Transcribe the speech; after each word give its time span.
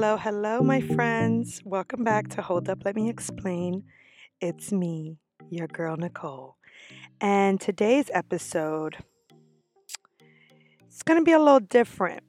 Hello, 0.00 0.16
hello, 0.16 0.62
my 0.62 0.80
friends. 0.80 1.60
Welcome 1.62 2.04
back 2.04 2.28
to 2.28 2.40
Hold 2.40 2.70
Up, 2.70 2.86
Let 2.86 2.96
Me 2.96 3.10
Explain. 3.10 3.84
It's 4.40 4.72
me, 4.72 5.18
your 5.50 5.66
girl 5.66 5.98
Nicole. 5.98 6.56
And 7.20 7.60
today's 7.60 8.10
episode 8.14 8.96
it's 10.86 11.02
going 11.02 11.20
to 11.20 11.22
be 11.24 11.32
a 11.32 11.38
little 11.38 11.60
different, 11.60 12.22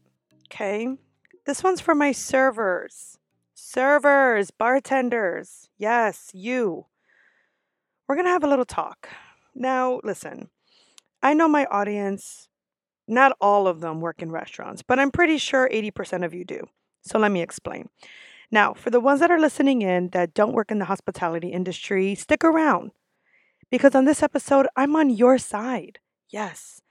okay? 0.48 0.98
This 1.46 1.64
one's 1.64 1.80
for 1.80 1.96
my 1.96 2.12
servers. 2.12 3.18
Servers, 3.54 4.52
bartenders. 4.52 5.70
Yes, 5.78 6.30
you. 6.34 6.88
We're 8.06 8.16
going 8.16 8.26
to 8.28 8.32
have 8.32 8.44
a 8.44 8.50
little 8.50 8.66
talk. 8.66 9.08
Now, 9.56 10.02
listen. 10.04 10.50
I 11.24 11.34
know 11.34 11.48
my 11.48 11.64
audience, 11.68 12.50
not 13.08 13.32
all 13.40 13.66
of 13.66 13.80
them 13.80 14.02
work 14.02 14.22
in 14.22 14.30
restaurants, 14.30 14.84
but 14.86 15.00
I'm 15.00 15.10
pretty 15.10 15.38
sure 15.38 15.70
80% 15.72 16.26
of 16.26 16.34
you 16.34 16.44
do. 16.44 16.68
So 17.02 17.20
let 17.20 17.32
me 17.32 17.42
explain. 17.42 17.90
Now, 18.52 18.74
for 18.74 18.90
the 18.90 19.00
ones 19.00 19.22
that 19.22 19.32
are 19.32 19.40
listening 19.40 19.82
in 19.82 20.10
that 20.10 20.34
don't 20.34 20.54
work 20.54 20.72
in 20.72 20.80
the 20.80 20.86
hospitality 20.86 21.50
industry, 21.50 22.16
stick 22.16 22.44
around 22.44 22.92
because 23.70 23.96
on 23.96 24.06
this 24.06 24.22
episode, 24.22 24.68
I'm 24.76 24.96
on 24.96 25.10
your 25.10 25.38
side. 25.38 26.00
Yes, 26.30 26.82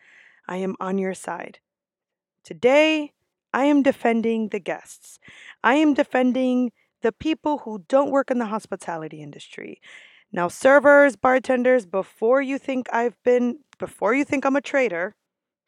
I 0.49 0.57
am 0.57 0.75
on 0.81 0.99
your 0.99 1.15
side. 1.15 1.59
Today, 2.43 3.13
I 3.53 3.65
am 3.65 3.83
defending 3.83 4.49
the 4.49 4.61
guests. 4.61 5.19
I 5.63 5.75
am 5.75 5.95
defending 5.95 6.73
the 7.03 7.13
people 7.13 7.59
who 7.59 7.85
don't 7.89 8.11
work 8.11 8.31
in 8.31 8.39
the 8.39 8.47
hospitality 8.47 9.23
industry. 9.23 9.81
Now, 10.33 10.49
servers, 10.49 11.17
bartenders, 11.17 11.87
before 11.87 12.41
you 12.41 12.59
think 12.59 12.87
I've 12.93 13.21
been, 13.25 13.59
before 13.79 14.15
you 14.15 14.25
think 14.25 14.47
I'm 14.47 14.57
a 14.57 14.61
traitor, 14.61 15.17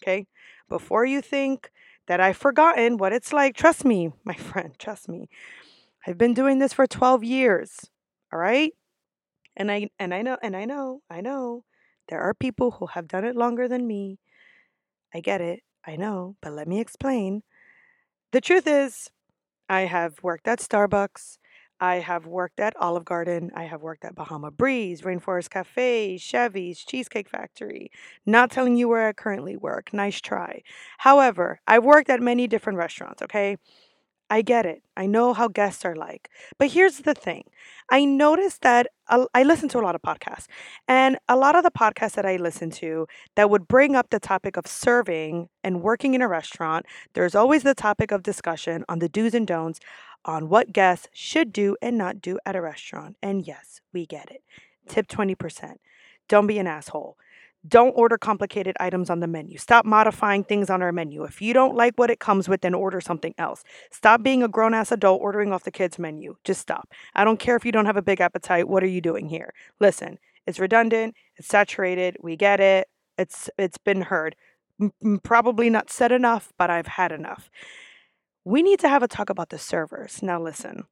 okay, 0.02 0.26
before 0.68 1.04
you 1.04 1.20
think 1.20 1.70
that 2.06 2.20
I've 2.20 2.36
forgotten 2.36 2.96
what 2.96 3.12
it's 3.12 3.32
like. 3.32 3.56
Trust 3.56 3.84
me, 3.84 4.12
my 4.24 4.34
friend, 4.50 4.74
trust 4.78 5.08
me. 5.08 5.28
I've 6.06 6.18
been 6.18 6.34
doing 6.34 6.58
this 6.58 6.72
for 6.72 6.86
12 6.86 7.24
years. 7.24 7.90
All 8.32 8.38
right? 8.38 8.72
And 9.56 9.70
I 9.70 9.90
and 9.98 10.14
I 10.14 10.22
know 10.22 10.38
and 10.42 10.56
I 10.56 10.64
know, 10.64 11.02
I 11.10 11.20
know 11.20 11.64
there 12.08 12.20
are 12.20 12.34
people 12.34 12.72
who 12.72 12.86
have 12.86 13.08
done 13.08 13.24
it 13.24 13.36
longer 13.36 13.68
than 13.68 13.86
me. 13.86 14.18
I 15.14 15.20
get 15.20 15.40
it. 15.40 15.60
I 15.86 15.96
know, 15.96 16.36
but 16.40 16.52
let 16.52 16.68
me 16.68 16.80
explain. 16.80 17.42
The 18.32 18.40
truth 18.40 18.66
is, 18.66 19.10
I 19.68 19.82
have 19.82 20.22
worked 20.22 20.48
at 20.48 20.60
Starbucks. 20.60 21.38
I 21.82 21.96
have 21.96 22.26
worked 22.26 22.60
at 22.60 22.76
Olive 22.76 23.04
Garden. 23.04 23.50
I 23.56 23.64
have 23.64 23.82
worked 23.82 24.04
at 24.04 24.14
Bahama 24.14 24.52
Breeze, 24.52 25.02
Rainforest 25.02 25.50
Cafe, 25.50 26.16
Chevy's, 26.16 26.78
Cheesecake 26.78 27.28
Factory. 27.28 27.90
Not 28.24 28.52
telling 28.52 28.76
you 28.76 28.86
where 28.86 29.08
I 29.08 29.12
currently 29.12 29.56
work. 29.56 29.92
Nice 29.92 30.20
try. 30.20 30.62
However, 30.98 31.58
I've 31.66 31.82
worked 31.82 32.08
at 32.08 32.20
many 32.20 32.46
different 32.46 32.78
restaurants, 32.78 33.20
okay? 33.20 33.56
I 34.30 34.42
get 34.42 34.64
it. 34.64 34.82
I 34.96 35.06
know 35.06 35.34
how 35.34 35.48
guests 35.48 35.84
are 35.84 35.96
like. 35.96 36.30
But 36.56 36.70
here's 36.70 36.98
the 36.98 37.14
thing 37.14 37.44
I 37.90 38.04
noticed 38.04 38.62
that 38.62 38.86
I 39.34 39.42
listen 39.42 39.68
to 39.70 39.78
a 39.78 39.82
lot 39.82 39.94
of 39.94 40.00
podcasts, 40.00 40.46
and 40.88 41.18
a 41.28 41.36
lot 41.36 41.56
of 41.56 41.64
the 41.64 41.70
podcasts 41.70 42.14
that 42.14 42.24
I 42.24 42.36
listen 42.36 42.70
to 42.70 43.06
that 43.34 43.50
would 43.50 43.68
bring 43.68 43.94
up 43.94 44.08
the 44.08 44.20
topic 44.20 44.56
of 44.56 44.66
serving 44.66 45.48
and 45.62 45.82
working 45.82 46.14
in 46.14 46.22
a 46.22 46.28
restaurant, 46.28 46.86
there's 47.12 47.34
always 47.34 47.62
the 47.62 47.74
topic 47.74 48.10
of 48.10 48.22
discussion 48.22 48.84
on 48.88 49.00
the 49.00 49.08
do's 49.08 49.34
and 49.34 49.46
don'ts 49.46 49.80
on 50.24 50.48
what 50.48 50.72
guests 50.72 51.08
should 51.12 51.52
do 51.52 51.76
and 51.82 51.98
not 51.98 52.20
do 52.20 52.38
at 52.44 52.56
a 52.56 52.60
restaurant. 52.60 53.16
And 53.22 53.46
yes, 53.46 53.80
we 53.92 54.06
get 54.06 54.30
it. 54.30 54.42
Tip 54.88 55.08
20%. 55.08 55.76
Don't 56.28 56.46
be 56.46 56.58
an 56.58 56.66
asshole. 56.66 57.16
Don't 57.66 57.92
order 57.92 58.18
complicated 58.18 58.76
items 58.80 59.08
on 59.08 59.20
the 59.20 59.28
menu. 59.28 59.56
Stop 59.56 59.84
modifying 59.84 60.42
things 60.42 60.68
on 60.68 60.82
our 60.82 60.90
menu. 60.90 61.22
If 61.22 61.40
you 61.40 61.54
don't 61.54 61.76
like 61.76 61.94
what 61.96 62.10
it 62.10 62.18
comes 62.18 62.48
with, 62.48 62.60
then 62.62 62.74
order 62.74 63.00
something 63.00 63.34
else. 63.38 63.62
Stop 63.92 64.22
being 64.24 64.42
a 64.42 64.48
grown 64.48 64.74
ass 64.74 64.90
adult 64.90 65.20
ordering 65.22 65.52
off 65.52 65.62
the 65.62 65.70
kids' 65.70 65.98
menu. 65.98 66.34
Just 66.42 66.60
stop. 66.60 66.88
I 67.14 67.22
don't 67.24 67.38
care 67.38 67.54
if 67.54 67.64
you 67.64 67.70
don't 67.70 67.86
have 67.86 67.96
a 67.96 68.02
big 68.02 68.20
appetite. 68.20 68.68
What 68.68 68.82
are 68.82 68.88
you 68.88 69.00
doing 69.00 69.28
here? 69.28 69.54
Listen, 69.78 70.18
it's 70.44 70.58
redundant, 70.58 71.14
it's 71.36 71.46
saturated. 71.46 72.16
We 72.20 72.36
get 72.36 72.58
it. 72.58 72.88
It's 73.16 73.48
it's 73.56 73.78
been 73.78 74.02
heard. 74.02 74.34
M- 74.80 75.20
probably 75.22 75.70
not 75.70 75.90
said 75.90 76.10
enough, 76.10 76.52
but 76.58 76.68
I've 76.70 76.88
had 76.88 77.12
enough. 77.12 77.48
We 78.44 78.62
need 78.62 78.80
to 78.80 78.88
have 78.88 79.02
a 79.02 79.08
talk 79.08 79.30
about 79.30 79.50
the 79.50 79.58
servers. 79.58 80.22
Now 80.22 80.40
listen. 80.40 80.84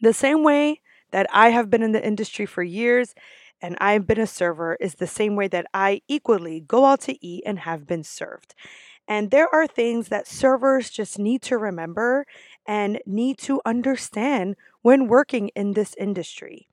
The 0.00 0.12
same 0.12 0.44
way 0.44 0.80
that 1.10 1.26
I 1.32 1.50
have 1.50 1.70
been 1.70 1.82
in 1.82 1.92
the 1.92 2.06
industry 2.06 2.46
for 2.46 2.62
years 2.62 3.14
and 3.60 3.76
I've 3.80 4.06
been 4.06 4.20
a 4.20 4.26
server 4.26 4.76
is 4.80 4.94
the 4.94 5.06
same 5.06 5.34
way 5.34 5.48
that 5.48 5.66
I 5.74 6.02
equally 6.06 6.60
go 6.60 6.84
out 6.84 7.00
to 7.02 7.26
eat 7.26 7.42
and 7.44 7.60
have 7.60 7.86
been 7.86 8.04
served. 8.04 8.54
And 9.08 9.30
there 9.30 9.52
are 9.52 9.66
things 9.66 10.08
that 10.08 10.28
servers 10.28 10.90
just 10.90 11.18
need 11.18 11.42
to 11.42 11.56
remember 11.56 12.26
and 12.66 13.00
need 13.06 13.38
to 13.38 13.60
understand 13.64 14.56
when 14.82 15.08
working 15.08 15.48
in 15.56 15.72
this 15.72 15.94
industry. 15.98 16.68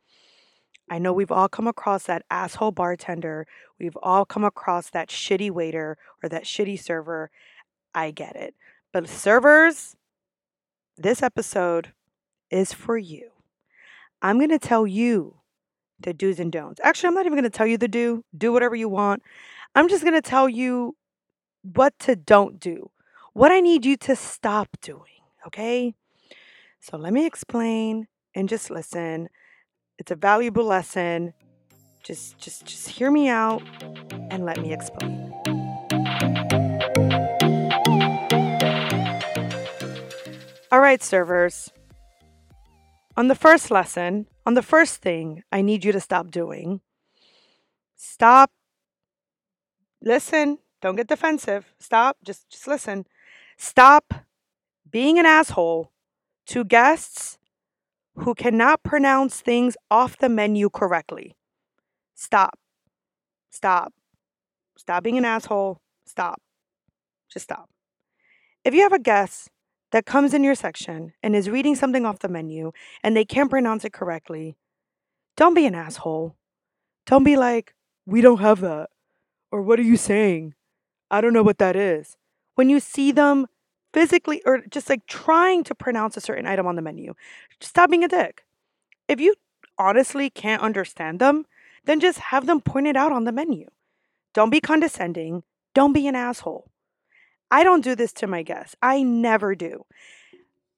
I 0.90 1.00
know 1.00 1.14
we've 1.14 1.32
all 1.32 1.48
come 1.48 1.66
across 1.66 2.04
that 2.04 2.26
asshole 2.30 2.72
bartender. 2.72 3.48
We've 3.80 3.98
all 4.04 4.26
come 4.26 4.44
across 4.44 4.90
that 4.92 5.10
shitty 5.10 5.50
waiter 5.50 5.98
or 6.22 6.30
that 6.30 6.44
shitty 6.44 6.80
server. 6.80 7.32
I 7.96 8.12
get 8.12 8.36
it. 8.36 8.54
But 8.96 9.10
servers, 9.10 9.98
this 10.98 11.22
episode 11.22 11.92
is 12.50 12.72
for 12.72 12.98
you. 12.98 13.30
I'm 14.22 14.38
going 14.38 14.52
to 14.52 14.58
tell 14.58 14.88
you 14.88 15.42
the 16.00 16.14
do's 16.14 16.40
and 16.40 16.50
don'ts. 16.50 16.80
Actually, 16.82 17.10
I'm 17.10 17.16
not 17.16 17.26
even 17.26 17.38
going 17.38 17.44
to 17.44 17.50
tell 17.50 17.68
you 17.68 17.78
the 17.78 17.90
do. 17.90 18.24
Do 18.38 18.54
whatever 18.54 18.74
you 18.74 18.88
want. 18.88 19.22
I'm 19.76 19.90
just 19.90 20.04
going 20.04 20.14
to 20.14 20.22
tell 20.22 20.48
you 20.48 20.96
what 21.62 22.00
to 22.00 22.16
don't 22.16 22.58
do. 22.58 22.90
What 23.34 23.52
I 23.52 23.60
need 23.60 23.86
you 23.86 23.98
to 23.98 24.16
stop 24.16 24.70
doing, 24.82 25.20
okay? 25.46 25.94
So 26.80 26.96
let 26.96 27.12
me 27.12 27.26
explain 27.26 28.08
and 28.34 28.48
just 28.48 28.70
listen. 28.70 29.28
It's 30.00 30.12
a 30.12 30.16
valuable 30.16 30.64
lesson. 30.64 31.34
Just 32.02 32.38
just 32.38 32.64
just 32.64 32.88
hear 32.88 33.12
me 33.12 33.28
out 33.28 33.62
and 34.32 34.46
let 34.46 34.62
me 34.62 34.72
explain. 34.72 35.25
All 40.76 40.82
right, 40.82 41.02
servers. 41.02 41.72
On 43.16 43.30
the 43.30 43.34
first 43.34 43.72
lesson, 43.72 44.28
on 44.46 44.56
the 44.56 44.62
first 44.62 45.02
thing 45.02 45.42
I 45.50 45.62
need 45.62 45.86
you 45.86 45.94
to 45.94 46.02
stop 46.02 46.30
doing, 46.30 46.82
stop, 47.96 48.52
listen, 50.02 50.58
don't 50.82 50.98
get 50.98 51.08
defensive. 51.08 51.74
Stop, 51.80 52.18
just 52.26 52.50
just 52.50 52.68
listen. 52.68 53.06
Stop 53.56 54.14
being 54.92 55.18
an 55.18 55.26
asshole 55.26 55.94
to 56.48 56.66
guests 56.66 57.38
who 58.18 58.36
cannot 58.36 58.84
pronounce 58.84 59.40
things 59.40 59.78
off 59.90 60.18
the 60.18 60.28
menu 60.28 60.70
correctly. 60.70 61.38
Stop. 62.16 62.60
Stop. 63.50 63.94
Stop 64.78 65.04
being 65.04 65.18
an 65.18 65.24
asshole. 65.24 65.80
Stop. 66.06 66.42
Just 67.32 67.46
stop. 67.46 67.70
If 68.66 68.74
you 68.74 68.82
have 68.82 68.92
a 68.92 69.00
guest 69.00 69.52
that 69.92 70.06
comes 70.06 70.34
in 70.34 70.44
your 70.44 70.56
section 70.56 71.14
and 71.24 71.36
is 71.36 71.50
reading 71.50 71.76
something 71.76 72.06
off 72.06 72.20
the 72.20 72.28
menu 72.28 72.72
and 73.04 73.16
they 73.16 73.26
can't 73.26 73.50
pronounce 73.50 73.86
it 73.86 73.94
correctly, 73.94 74.56
don't 75.38 75.54
be 75.54 75.66
an 75.66 75.76
asshole. 75.76 76.36
Don't 77.06 77.24
be 77.24 77.36
like, 77.36 77.74
we 78.06 78.22
don't 78.22 78.40
have 78.40 78.62
that. 78.62 78.90
Or 79.52 79.62
what 79.62 79.80
are 79.80 79.84
you 79.84 79.98
saying? 79.98 80.56
I 81.12 81.22
don't 81.22 81.34
know 81.34 81.44
what 81.44 81.60
that 81.60 81.76
is. 81.76 82.18
When 82.56 82.70
you 82.70 82.80
see 82.80 83.12
them 83.12 83.48
physically 83.94 84.42
or 84.46 84.64
just 84.70 84.90
like 84.90 85.06
trying 85.08 85.64
to 85.66 85.76
pronounce 85.76 86.18
a 86.18 86.22
certain 86.22 86.48
item 86.48 86.68
on 86.68 86.76
the 86.76 86.82
menu, 86.82 87.14
stop 87.62 87.90
being 87.90 88.04
a 88.04 88.08
dick. 88.08 88.44
If 89.08 89.20
you 89.20 89.36
honestly 89.78 90.30
can't 90.30 90.62
understand 90.62 91.20
them, 91.20 91.46
then 91.86 92.00
just 92.00 92.20
have 92.20 92.46
them 92.46 92.62
pointed 92.62 92.98
out 92.98 93.12
on 93.12 93.26
the 93.26 93.32
menu. 93.32 93.68
Don't 94.34 94.50
be 94.50 94.60
condescending. 94.60 95.44
Don't 95.74 95.94
be 95.94 96.08
an 96.08 96.16
asshole. 96.16 96.70
I 97.52 97.64
don't 97.64 97.84
do 97.84 97.96
this 97.96 98.14
to 98.14 98.28
my 98.28 98.44
guests. 98.44 98.76
I 98.82 99.04
never 99.04 99.56
do. 99.56 99.86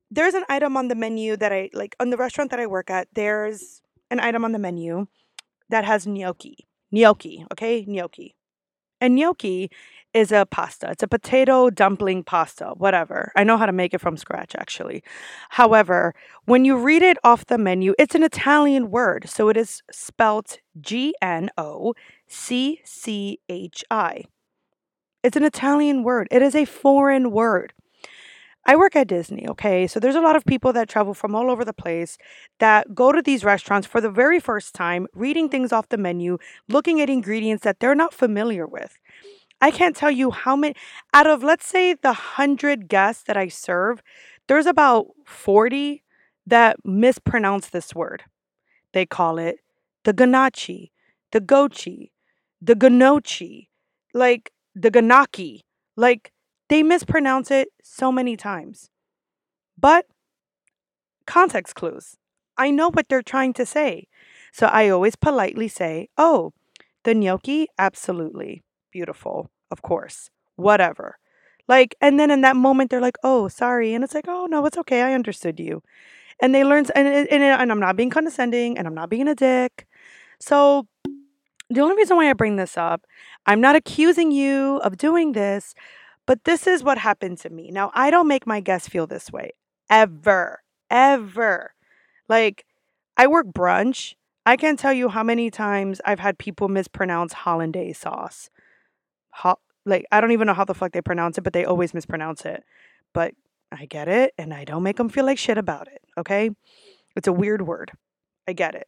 There's 0.09 0.33
an 0.33 0.43
item 0.49 0.77
on 0.77 0.87
the 0.87 0.95
menu 0.95 1.35
that 1.37 1.51
I 1.51 1.69
like 1.73 1.95
on 1.99 2.09
the 2.09 2.17
restaurant 2.17 2.51
that 2.51 2.59
I 2.59 2.67
work 2.67 2.89
at. 2.89 3.07
There's 3.13 3.81
an 4.09 4.19
item 4.19 4.45
on 4.45 4.51
the 4.51 4.59
menu 4.59 5.07
that 5.69 5.85
has 5.85 6.07
gnocchi. 6.07 6.67
Gnocchi, 6.91 7.45
okay? 7.51 7.83
Gnocchi. 7.87 8.35
And 8.99 9.15
gnocchi 9.15 9.69
is 10.13 10.31
a 10.31 10.47
pasta. 10.49 10.89
It's 10.89 11.03
a 11.03 11.07
potato 11.07 11.69
dumpling 11.69 12.23
pasta, 12.23 12.73
whatever. 12.77 13.31
I 13.35 13.43
know 13.43 13.57
how 13.57 13.65
to 13.65 13.71
make 13.71 13.93
it 13.93 14.01
from 14.01 14.17
scratch, 14.17 14.55
actually. 14.55 15.03
However, 15.49 16.15
when 16.45 16.65
you 16.65 16.77
read 16.77 17.03
it 17.03 17.17
off 17.23 17.45
the 17.45 17.57
menu, 17.57 17.93
it's 17.99 18.15
an 18.15 18.23
Italian 18.23 18.89
word. 18.89 19.29
So 19.29 19.49
it 19.49 19.57
is 19.57 19.83
spelt 19.91 20.59
G 20.79 21.13
N 21.21 21.49
O 21.57 21.93
C 22.27 22.81
C 22.83 23.39
H 23.49 23.83
I. 23.91 24.23
It's 25.23 25.37
an 25.37 25.43
Italian 25.43 26.03
word, 26.03 26.27
it 26.31 26.41
is 26.41 26.55
a 26.55 26.65
foreign 26.65 27.31
word. 27.31 27.73
I 28.69 28.75
work 28.75 28.97
at 28.97 29.07
Disney, 29.07 29.47
okay? 29.47 29.87
So 29.87 29.97
there's 29.97 30.15
a 30.15 30.21
lot 30.21 30.35
of 30.35 30.45
people 30.45 30.73
that 30.73 30.89
travel 30.89 31.13
from 31.13 31.33
all 31.33 31.49
over 31.49 31.63
the 31.63 31.71
place 31.71 32.17
that 32.59 32.93
go 32.93 33.13
to 33.13 33.21
these 33.21 33.45
restaurants 33.45 33.87
for 33.87 34.01
the 34.01 34.09
very 34.09 34.41
first 34.41 34.75
time, 34.75 35.07
reading 35.13 35.47
things 35.47 35.71
off 35.71 35.87
the 35.87 35.97
menu, 35.97 36.37
looking 36.67 36.99
at 36.99 37.09
ingredients 37.09 37.63
that 37.63 37.79
they're 37.79 37.95
not 37.95 38.13
familiar 38.13 38.67
with. 38.67 38.97
I 39.61 39.71
can't 39.71 39.95
tell 39.95 40.11
you 40.11 40.31
how 40.31 40.57
many, 40.57 40.75
out 41.13 41.27
of 41.27 41.43
let's 41.43 41.65
say 41.65 41.93
the 41.93 42.11
hundred 42.11 42.89
guests 42.89 43.23
that 43.23 43.37
I 43.37 43.47
serve, 43.47 44.03
there's 44.47 44.65
about 44.65 45.07
40 45.25 46.03
that 46.45 46.77
mispronounce 46.83 47.69
this 47.69 47.95
word. 47.95 48.23
They 48.91 49.05
call 49.05 49.37
it 49.37 49.59
the 50.03 50.13
ganache, 50.13 50.91
the 51.31 51.41
gochi, 51.41 52.11
the 52.61 52.75
ganochi, 52.75 53.67
like 54.13 54.51
the 54.81 54.91
ganaki. 54.91 55.62
Like 55.95 56.31
they 56.69 56.83
mispronounce 56.83 57.51
it 57.51 57.69
so 57.83 58.12
many 58.12 58.38
times. 58.38 58.89
But 59.79 60.06
context 61.25 61.75
clues. 61.75 62.15
I 62.57 62.71
know 62.71 62.89
what 62.89 63.07
they're 63.09 63.21
trying 63.21 63.53
to 63.53 63.65
say. 63.65 64.07
So 64.51 64.68
I 64.68 64.89
always 64.89 65.15
politely 65.15 65.68
say, 65.68 66.09
oh, 66.18 66.53
the 67.03 67.13
gnocchi, 67.13 67.68
absolutely. 67.77 68.63
Beautiful, 68.91 69.51
of 69.69 69.81
course. 69.81 70.29
Whatever. 70.56 71.18
Like, 71.68 71.95
and 72.01 72.19
then 72.19 72.31
in 72.31 72.41
that 72.41 72.56
moment, 72.56 72.89
they're 72.89 73.01
like, 73.01 73.18
oh, 73.23 73.50
sorry. 73.50 73.94
And 73.94 74.03
it's 74.03 74.15
like, 74.15 74.25
oh, 74.27 74.47
no, 74.47 74.65
it's 74.65 74.77
okay. 74.80 75.01
I 75.01 75.13
understood 75.13 75.59
you. 75.59 75.83
And 76.41 76.56
they 76.56 76.63
learn, 76.63 76.85
and, 76.95 77.07
and, 77.07 77.44
and 77.44 77.71
I'm 77.71 77.80
not 77.80 77.95
being 77.95 78.09
condescending 78.09 78.77
and 78.77 78.88
I'm 78.88 78.95
not 78.95 79.09
being 79.09 79.27
a 79.27 79.35
dick. 79.35 79.88
So 80.39 80.88
the 81.69 81.81
only 81.81 81.95
reason 81.95 82.17
why 82.17 82.29
I 82.29 82.33
bring 82.33 82.55
this 82.55 82.77
up, 82.77 83.05
I'm 83.45 83.61
not 83.61 83.75
accusing 83.75 84.31
you 84.31 84.77
of 84.77 84.97
doing 84.97 85.33
this, 85.33 85.73
but 86.25 86.43
this 86.43 86.67
is 86.67 86.83
what 86.83 86.97
happened 86.97 87.37
to 87.39 87.49
me. 87.49 87.71
Now, 87.71 87.91
I 87.93 88.09
don't 88.09 88.27
make 88.27 88.47
my 88.47 88.59
guests 88.59 88.87
feel 88.87 89.07
this 89.07 89.31
way 89.31 89.51
ever, 89.89 90.61
ever. 90.89 91.73
Like, 92.27 92.65
I 93.15 93.27
work 93.27 93.47
brunch. 93.47 94.15
I 94.45 94.55
can't 94.55 94.79
tell 94.79 94.93
you 94.93 95.09
how 95.09 95.23
many 95.23 95.49
times 95.49 95.99
I've 96.05 96.19
had 96.19 96.37
people 96.37 96.67
mispronounce 96.67 97.33
hollandaise 97.33 97.97
sauce. 97.97 98.49
Ho- 99.31 99.59
like, 99.85 100.05
I 100.11 100.21
don't 100.21 100.31
even 100.31 100.47
know 100.47 100.53
how 100.53 100.65
the 100.65 100.73
fuck 100.73 100.91
they 100.91 101.01
pronounce 101.01 101.37
it, 101.37 101.41
but 101.41 101.53
they 101.53 101.65
always 101.65 101.93
mispronounce 101.93 102.45
it. 102.45 102.63
But 103.13 103.33
I 103.71 103.85
get 103.85 104.07
it, 104.07 104.33
and 104.37 104.53
I 104.53 104.63
don't 104.63 104.83
make 104.83 104.97
them 104.97 105.09
feel 105.09 105.25
like 105.25 105.37
shit 105.37 105.57
about 105.57 105.87
it, 105.87 106.01
okay? 106.17 106.49
It's 107.15 107.27
a 107.27 107.33
weird 107.33 107.61
word. 107.65 107.91
I 108.47 108.53
get 108.53 108.75
it. 108.75 108.87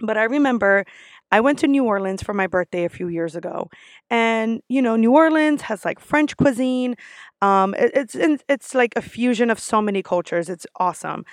But 0.00 0.16
I 0.16 0.24
remember 0.24 0.84
I 1.30 1.40
went 1.40 1.58
to 1.60 1.66
New 1.68 1.84
Orleans 1.84 2.22
for 2.22 2.32
my 2.32 2.46
birthday 2.46 2.84
a 2.84 2.88
few 2.88 3.08
years 3.08 3.36
ago, 3.36 3.68
and 4.10 4.62
you 4.68 4.80
know, 4.80 4.96
New 4.96 5.12
Orleans 5.12 5.62
has 5.62 5.84
like 5.84 6.00
French 6.00 6.36
cuisine. 6.36 6.94
Um, 7.42 7.74
it, 7.74 7.90
it's 7.94 8.42
it's 8.48 8.74
like 8.74 8.92
a 8.96 9.02
fusion 9.02 9.50
of 9.50 9.58
so 9.58 9.82
many 9.82 10.02
cultures. 10.02 10.48
It's 10.48 10.66
awesome. 10.78 11.24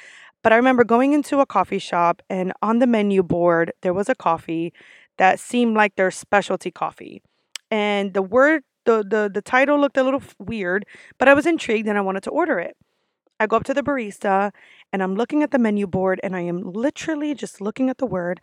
But 0.43 0.53
I 0.53 0.57
remember 0.57 0.83
going 0.83 1.13
into 1.13 1.39
a 1.39 1.45
coffee 1.45 1.79
shop, 1.79 2.21
and 2.29 2.53
on 2.61 2.79
the 2.79 2.87
menu 2.87 3.23
board 3.23 3.71
there 3.81 3.93
was 3.93 4.09
a 4.09 4.15
coffee 4.15 4.73
that 5.17 5.39
seemed 5.39 5.75
like 5.75 5.95
their 5.95 6.11
specialty 6.11 6.71
coffee, 6.71 7.21
and 7.71 8.13
the 8.13 8.21
word 8.21 8.63
the 8.85 9.03
the 9.07 9.29
the 9.33 9.41
title 9.41 9.79
looked 9.79 9.97
a 9.97 10.03
little 10.03 10.23
weird, 10.39 10.85
but 11.19 11.27
I 11.27 11.33
was 11.33 11.45
intrigued 11.45 11.87
and 11.87 11.97
I 11.97 12.01
wanted 12.01 12.23
to 12.23 12.31
order 12.31 12.59
it. 12.59 12.75
I 13.39 13.47
go 13.47 13.57
up 13.57 13.63
to 13.65 13.73
the 13.73 13.83
barista 13.83 14.51
and 14.93 15.03
I'm 15.03 15.15
looking 15.15 15.43
at 15.43 15.51
the 15.51 15.59
menu 15.59 15.87
board 15.87 16.19
and 16.23 16.35
I 16.35 16.41
am 16.41 16.61
literally 16.61 17.33
just 17.35 17.61
looking 17.61 17.89
at 17.89 17.97
the 17.97 18.05
word 18.05 18.39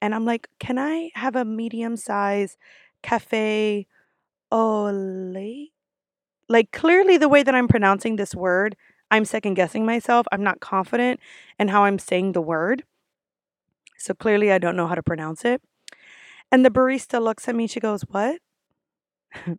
and 0.00 0.14
I'm 0.14 0.24
like, 0.24 0.48
"Can 0.58 0.78
I 0.78 1.10
have 1.14 1.36
a 1.36 1.44
medium 1.44 1.96
size 1.96 2.56
cafe 3.02 3.86
lait?" 4.52 5.72
Like 6.48 6.72
clearly 6.72 7.16
the 7.18 7.28
way 7.28 7.42
that 7.42 7.54
I'm 7.54 7.68
pronouncing 7.68 8.16
this 8.16 8.34
word, 8.34 8.76
I'm 9.10 9.24
second 9.24 9.54
guessing 9.54 9.86
myself. 9.86 10.26
I'm 10.32 10.42
not 10.42 10.60
confident 10.60 11.20
in 11.58 11.68
how 11.68 11.84
I'm 11.84 11.98
saying 11.98 12.32
the 12.32 12.42
word. 12.42 12.84
So 13.98 14.14
clearly 14.14 14.52
I 14.52 14.58
don't 14.58 14.76
know 14.76 14.86
how 14.86 14.94
to 14.94 15.02
pronounce 15.02 15.44
it. 15.44 15.62
And 16.52 16.64
the 16.64 16.70
barista 16.70 17.22
looks 17.22 17.48
at 17.48 17.54
me, 17.56 17.66
she 17.66 17.80
goes, 17.80 18.02
"What?" 18.02 18.40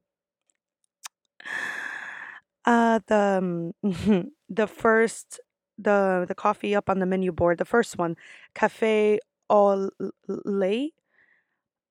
uh 2.65 2.99
the 3.07 3.73
um, 3.83 4.31
the 4.49 4.67
first 4.67 5.39
the 5.77 6.25
the 6.27 6.35
coffee 6.35 6.75
up 6.75 6.89
on 6.89 6.99
the 6.99 7.05
menu 7.05 7.31
board, 7.31 7.57
the 7.57 7.65
first 7.65 7.97
one, 7.97 8.15
cafe 8.53 9.19
au 9.49 9.89
lait. 10.27 10.93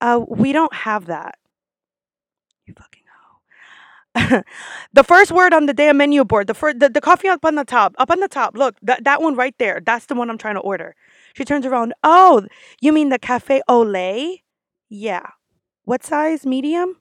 Uh, 0.01 0.21
we 0.29 0.53
don't 0.53 0.75
have 0.75 1.07
that. 1.07 1.37
You 2.67 2.75
fucking 2.77 3.03
hoe. 4.17 4.43
the 4.93 5.05
first 5.05 5.33
word 5.33 5.55
on 5.55 5.67
the 5.67 5.75
damn 5.75 5.97
menu 5.97 6.25
board, 6.25 6.47
the 6.47 6.55
first, 6.55 6.79
the, 6.79 6.89
the 6.89 7.01
coffee 7.01 7.29
up 7.29 7.45
on 7.45 7.55
the 7.55 7.65
top, 7.65 7.95
up 7.99 8.11
on 8.11 8.21
the 8.21 8.29
top. 8.29 8.57
Look, 8.57 8.77
that 8.83 9.05
that 9.05 9.23
one 9.23 9.35
right 9.35 9.55
there. 9.59 9.81
That's 9.85 10.07
the 10.07 10.15
one 10.15 10.31
I'm 10.31 10.39
trying 10.39 10.57
to 10.57 10.61
order. 10.61 10.95
She 11.35 11.45
turns 11.45 11.67
around. 11.67 11.95
Oh, 12.03 12.47
you 12.81 12.93
mean 12.93 13.09
the 13.09 13.19
cafe 13.19 13.63
au 13.69 13.83
lait? 13.83 14.43
Yeah. 14.89 15.27
What 15.85 16.05
size? 16.05 16.47
Medium? 16.47 16.97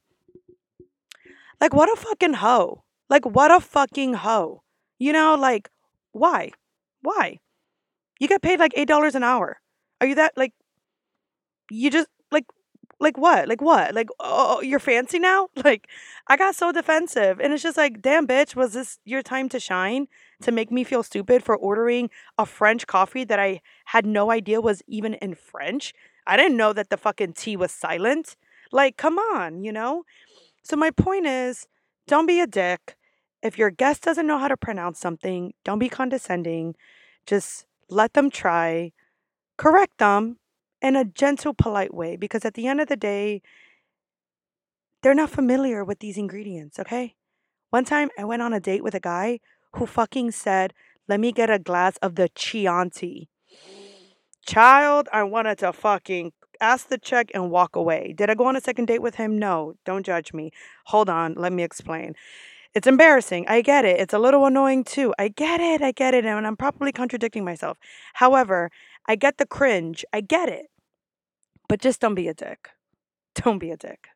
Like 1.61 1.73
what 1.73 1.89
a 1.91 1.95
fucking 1.95 2.33
hoe. 2.33 2.83
Like 3.09 3.25
what 3.25 3.51
a 3.51 3.59
fucking 3.59 4.13
hoe. 4.15 4.63
You 4.99 5.13
know, 5.13 5.35
like 5.35 5.69
why? 6.11 6.51
Why? 7.01 7.39
You 8.19 8.27
get 8.27 8.41
paid 8.41 8.59
like 8.59 8.73
$8 8.73 9.15
an 9.15 9.23
hour. 9.23 9.59
Are 9.99 10.07
you 10.07 10.15
that 10.15 10.33
like 10.37 10.53
you 11.69 11.89
just 11.89 12.07
like 12.31 12.45
like 12.99 13.17
what? 13.17 13.47
Like 13.47 13.61
what? 13.61 13.93
Like 13.93 14.09
oh, 14.19 14.25
oh, 14.25 14.55
oh 14.57 14.61
you're 14.61 14.79
fancy 14.79 15.19
now? 15.19 15.49
Like 15.63 15.87
I 16.27 16.37
got 16.37 16.55
so 16.55 16.71
defensive 16.71 17.39
and 17.39 17.53
it's 17.53 17.63
just 17.63 17.77
like, 17.77 18.01
"Damn 18.01 18.27
bitch, 18.27 18.55
was 18.55 18.73
this 18.73 18.99
your 19.05 19.21
time 19.21 19.49
to 19.49 19.59
shine 19.59 20.07
to 20.41 20.51
make 20.51 20.71
me 20.71 20.83
feel 20.83 21.03
stupid 21.03 21.43
for 21.43 21.55
ordering 21.55 22.09
a 22.37 22.45
French 22.45 22.87
coffee 22.87 23.23
that 23.25 23.39
I 23.39 23.61
had 23.85 24.05
no 24.05 24.31
idea 24.31 24.61
was 24.61 24.81
even 24.87 25.15
in 25.15 25.35
French? 25.35 25.93
I 26.25 26.37
didn't 26.37 26.57
know 26.57 26.73
that 26.73 26.89
the 26.89 26.97
fucking 26.97 27.33
T 27.33 27.57
was 27.57 27.71
silent. 27.71 28.35
Like, 28.71 28.97
come 28.97 29.17
on, 29.17 29.63
you 29.63 29.71
know? 29.71 30.03
So 30.63 30.75
my 30.75 30.91
point 30.91 31.25
is, 31.27 31.67
don't 32.07 32.25
be 32.25 32.39
a 32.39 32.47
dick. 32.47 32.97
If 33.41 33.57
your 33.57 33.69
guest 33.69 34.03
doesn't 34.03 34.27
know 34.27 34.37
how 34.37 34.47
to 34.47 34.57
pronounce 34.57 34.99
something, 34.99 35.53
don't 35.63 35.79
be 35.79 35.89
condescending. 35.89 36.75
Just 37.25 37.65
let 37.89 38.13
them 38.13 38.29
try, 38.29 38.91
correct 39.57 39.97
them 39.97 40.37
in 40.81 40.95
a 40.95 41.05
gentle, 41.05 41.53
polite 41.53 41.93
way 41.93 42.15
because 42.15 42.45
at 42.45 42.53
the 42.53 42.67
end 42.67 42.81
of 42.81 42.87
the 42.87 42.95
day, 42.95 43.41
they're 45.01 45.13
not 45.13 45.29
familiar 45.29 45.83
with 45.83 45.99
these 45.99 46.17
ingredients, 46.17 46.79
okay? 46.79 47.15
One 47.69 47.85
time 47.85 48.09
I 48.17 48.23
went 48.23 48.41
on 48.41 48.53
a 48.53 48.59
date 48.59 48.83
with 48.83 48.95
a 48.95 48.99
guy 48.99 49.39
who 49.73 49.85
fucking 49.85 50.31
said, 50.31 50.73
Let 51.07 51.19
me 51.19 51.31
get 51.31 51.49
a 51.49 51.59
glass 51.59 51.97
of 51.97 52.15
the 52.15 52.29
Chianti. 52.29 53.29
Child, 54.45 55.09
I 55.11 55.23
wanted 55.23 55.57
to 55.59 55.73
fucking 55.73 56.33
ask 56.63 56.87
the 56.87 56.97
check 56.97 57.29
and 57.33 57.51
walk 57.51 57.75
away. 57.75 58.13
Did 58.17 58.29
I 58.29 58.35
go 58.35 58.45
on 58.45 58.55
a 58.55 58.61
second 58.61 58.85
date 58.85 59.01
with 59.01 59.15
him? 59.15 59.37
No. 59.37 59.75
Don't 59.85 60.05
judge 60.05 60.33
me. 60.33 60.51
Hold 60.85 61.09
on. 61.09 61.35
Let 61.35 61.51
me 61.51 61.61
explain. 61.61 62.15
It's 62.73 62.87
embarrassing. 62.87 63.45
I 63.47 63.61
get 63.61 63.85
it. 63.85 63.99
It's 63.99 64.13
a 64.13 64.19
little 64.19 64.45
annoying 64.45 64.83
too. 64.83 65.13
I 65.19 65.27
get 65.27 65.59
it. 65.59 65.81
I 65.81 65.91
get 65.91 66.13
it. 66.13 66.25
And 66.25 66.47
I'm 66.47 66.57
probably 66.57 66.91
contradicting 66.91 67.43
myself. 67.43 67.77
However, 68.13 68.71
I 69.05 69.15
get 69.15 69.37
the 69.37 69.45
cringe. 69.45 70.05
I 70.13 70.21
get 70.21 70.49
it. 70.49 70.67
But 71.67 71.81
just 71.81 71.99
don't 71.99 72.15
be 72.15 72.27
a 72.27 72.33
dick. 72.33 72.69
Don't 73.35 73.57
be 73.57 73.71
a 73.71 73.77
dick. 73.77 74.09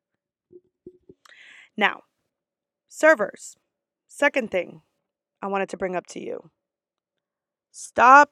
Now, 1.75 2.03
servers. 2.87 3.57
Second 4.07 4.51
thing 4.51 4.81
I 5.41 5.47
wanted 5.47 5.69
to 5.69 5.77
bring 5.77 5.95
up 5.95 6.05
to 6.07 6.23
you 6.23 6.51
stop 7.71 8.31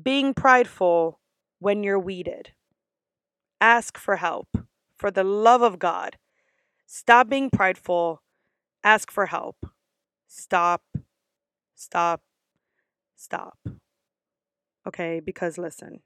being 0.00 0.34
prideful 0.34 1.20
when 1.58 1.82
you're 1.84 1.98
weeded. 1.98 2.52
Ask 3.60 3.98
for 3.98 4.16
help. 4.16 4.48
For 4.96 5.10
the 5.10 5.24
love 5.24 5.60
of 5.62 5.78
God, 5.78 6.16
stop 6.86 7.28
being 7.28 7.50
prideful 7.50 8.22
Ask 8.86 9.10
for 9.10 9.26
help. 9.26 9.56
Stop. 10.28 10.82
Stop. 11.74 12.22
Stop. 13.16 13.58
Okay, 14.86 15.18
because 15.18 15.58
listen. 15.58 16.02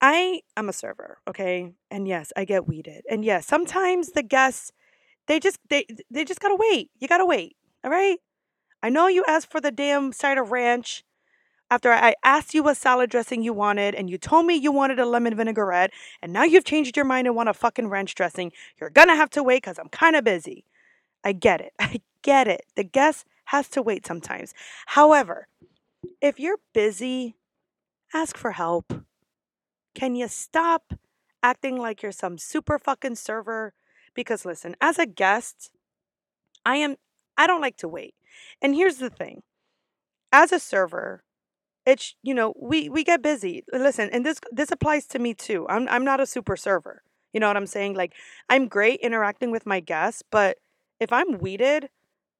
I 0.00 0.40
am 0.56 0.70
a 0.70 0.72
server, 0.72 1.18
okay? 1.28 1.74
And 1.90 2.08
yes, 2.08 2.32
I 2.34 2.46
get 2.46 2.66
weeded. 2.66 3.02
And 3.10 3.26
yes, 3.26 3.46
sometimes 3.46 4.12
the 4.12 4.22
guests 4.22 4.72
they 5.26 5.38
just 5.38 5.58
they 5.68 5.84
they 6.10 6.24
just 6.24 6.40
got 6.40 6.48
to 6.48 6.56
wait. 6.58 6.90
You 6.98 7.08
got 7.08 7.18
to 7.18 7.26
wait. 7.26 7.56
All 7.84 7.90
right? 7.90 8.18
I 8.82 8.88
know 8.88 9.06
you 9.06 9.22
asked 9.28 9.52
for 9.52 9.60
the 9.60 9.70
damn 9.70 10.12
cider 10.12 10.42
ranch 10.42 11.04
after 11.72 11.90
I 11.90 12.14
asked 12.22 12.52
you 12.52 12.62
what 12.62 12.76
salad 12.76 13.08
dressing 13.08 13.42
you 13.42 13.54
wanted 13.54 13.94
and 13.94 14.10
you 14.10 14.18
told 14.18 14.44
me 14.44 14.54
you 14.54 14.70
wanted 14.70 14.98
a 14.98 15.06
lemon 15.06 15.34
vinaigrette 15.34 15.90
and 16.20 16.30
now 16.30 16.42
you've 16.42 16.66
changed 16.66 16.98
your 16.98 17.06
mind 17.06 17.26
and 17.26 17.34
want 17.34 17.48
a 17.48 17.54
fucking 17.54 17.88
ranch 17.88 18.14
dressing. 18.14 18.52
You're 18.78 18.90
to 18.90 19.06
have 19.06 19.30
to 19.30 19.42
wait 19.42 19.62
cuz 19.62 19.78
I'm 19.78 19.88
kind 19.88 20.14
of 20.14 20.22
busy. 20.22 20.66
I 21.24 21.32
get 21.32 21.62
it. 21.62 21.72
I 21.78 22.02
get 22.20 22.46
it. 22.46 22.66
The 22.76 22.84
guest 22.84 23.24
has 23.46 23.70
to 23.70 23.80
wait 23.80 24.04
sometimes. 24.04 24.52
However, 24.88 25.48
if 26.20 26.38
you're 26.38 26.58
busy, 26.74 27.36
ask 28.12 28.36
for 28.36 28.50
help. 28.50 28.92
Can 29.94 30.14
you 30.14 30.28
stop 30.28 30.92
acting 31.42 31.78
like 31.78 32.02
you're 32.02 32.12
some 32.12 32.36
super 32.36 32.78
fucking 32.78 33.14
server? 33.14 33.72
Because 34.12 34.44
listen, 34.44 34.76
as 34.78 34.98
a 34.98 35.06
guest, 35.06 35.70
I 36.66 36.76
am 36.76 36.96
I 37.38 37.46
don't 37.46 37.62
like 37.62 37.78
to 37.78 37.88
wait. 37.88 38.14
And 38.60 38.74
here's 38.74 38.98
the 38.98 39.08
thing. 39.08 39.42
As 40.30 40.52
a 40.52 40.58
server, 40.58 41.24
it's 41.86 42.14
you 42.22 42.34
know, 42.34 42.54
we 42.60 42.88
we 42.88 43.04
get 43.04 43.22
busy. 43.22 43.64
Listen, 43.72 44.08
and 44.12 44.24
this 44.24 44.38
this 44.50 44.70
applies 44.70 45.06
to 45.08 45.18
me 45.18 45.34
too. 45.34 45.66
I'm 45.68 45.88
I'm 45.88 46.04
not 46.04 46.20
a 46.20 46.26
super 46.26 46.56
server. 46.56 47.02
You 47.32 47.40
know 47.40 47.48
what 47.48 47.56
I'm 47.56 47.66
saying? 47.66 47.94
Like 47.94 48.14
I'm 48.48 48.68
great 48.68 49.00
interacting 49.00 49.50
with 49.50 49.66
my 49.66 49.80
guests, 49.80 50.22
but 50.30 50.58
if 51.00 51.12
I'm 51.12 51.38
weeded, 51.38 51.88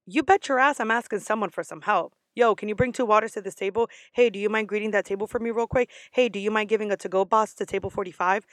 you 0.07 0.23
bet 0.23 0.49
your 0.49 0.59
ass 0.59 0.81
I'm 0.81 0.91
asking 0.91 1.21
someone 1.21 1.51
for 1.51 1.65
some 1.65 1.83
help. 1.83 2.15
Yo, 2.35 2.55
can 2.55 2.69
you 2.69 2.75
bring 2.75 2.93
two 2.93 3.05
waters 3.05 3.33
to 3.33 3.43
this 3.43 3.55
table? 3.55 3.89
Hey, 4.13 4.31
do 4.31 4.39
you 4.39 4.49
mind 4.49 4.69
greeting 4.69 4.91
that 4.93 5.05
table 5.05 5.27
for 5.27 5.39
me 5.39 5.51
real 5.51 5.67
quick? 5.67 5.91
Hey, 6.13 6.29
do 6.31 6.39
you 6.39 6.51
mind 6.51 6.69
giving 6.69 6.91
a 6.91 6.97
to 6.97 7.09
go 7.09 7.25
box 7.27 7.53
to 7.55 7.67
table 7.67 7.91
45? 7.91 8.47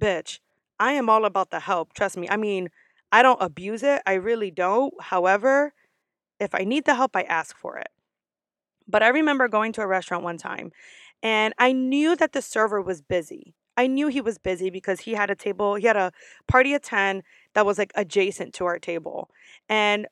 Bitch, 0.00 0.40
I 0.78 0.92
am 0.92 1.08
all 1.08 1.24
about 1.24 1.50
the 1.50 1.60
help. 1.60 1.94
Trust 1.94 2.18
me. 2.18 2.28
I 2.28 2.36
mean, 2.36 2.68
I 3.10 3.22
don't 3.22 3.40
abuse 3.40 3.82
it. 3.82 4.02
I 4.06 4.14
really 4.14 4.50
don't. 4.50 4.92
However, 5.00 5.72
if 6.40 6.54
I 6.54 6.64
need 6.64 6.84
the 6.84 6.94
help, 6.94 7.16
I 7.16 7.22
ask 7.22 7.56
for 7.56 7.78
it. 7.78 7.88
But 8.88 9.02
I 9.02 9.08
remember 9.08 9.48
going 9.48 9.72
to 9.74 9.82
a 9.82 9.86
restaurant 9.86 10.24
one 10.24 10.38
time 10.38 10.72
and 11.22 11.54
I 11.58 11.72
knew 11.72 12.16
that 12.16 12.32
the 12.32 12.42
server 12.42 12.80
was 12.82 13.00
busy. 13.02 13.54
I 13.76 13.86
knew 13.86 14.08
he 14.08 14.20
was 14.20 14.38
busy 14.38 14.70
because 14.70 15.00
he 15.00 15.12
had 15.12 15.30
a 15.30 15.34
table, 15.34 15.76
he 15.76 15.86
had 15.86 15.96
a 15.96 16.12
party 16.48 16.74
at 16.74 16.82
10 16.82 17.22
that 17.54 17.66
was 17.66 17.78
like 17.78 17.92
adjacent 17.94 18.54
to 18.54 18.66
our 18.66 18.78
table. 18.78 19.30
And 19.68 20.06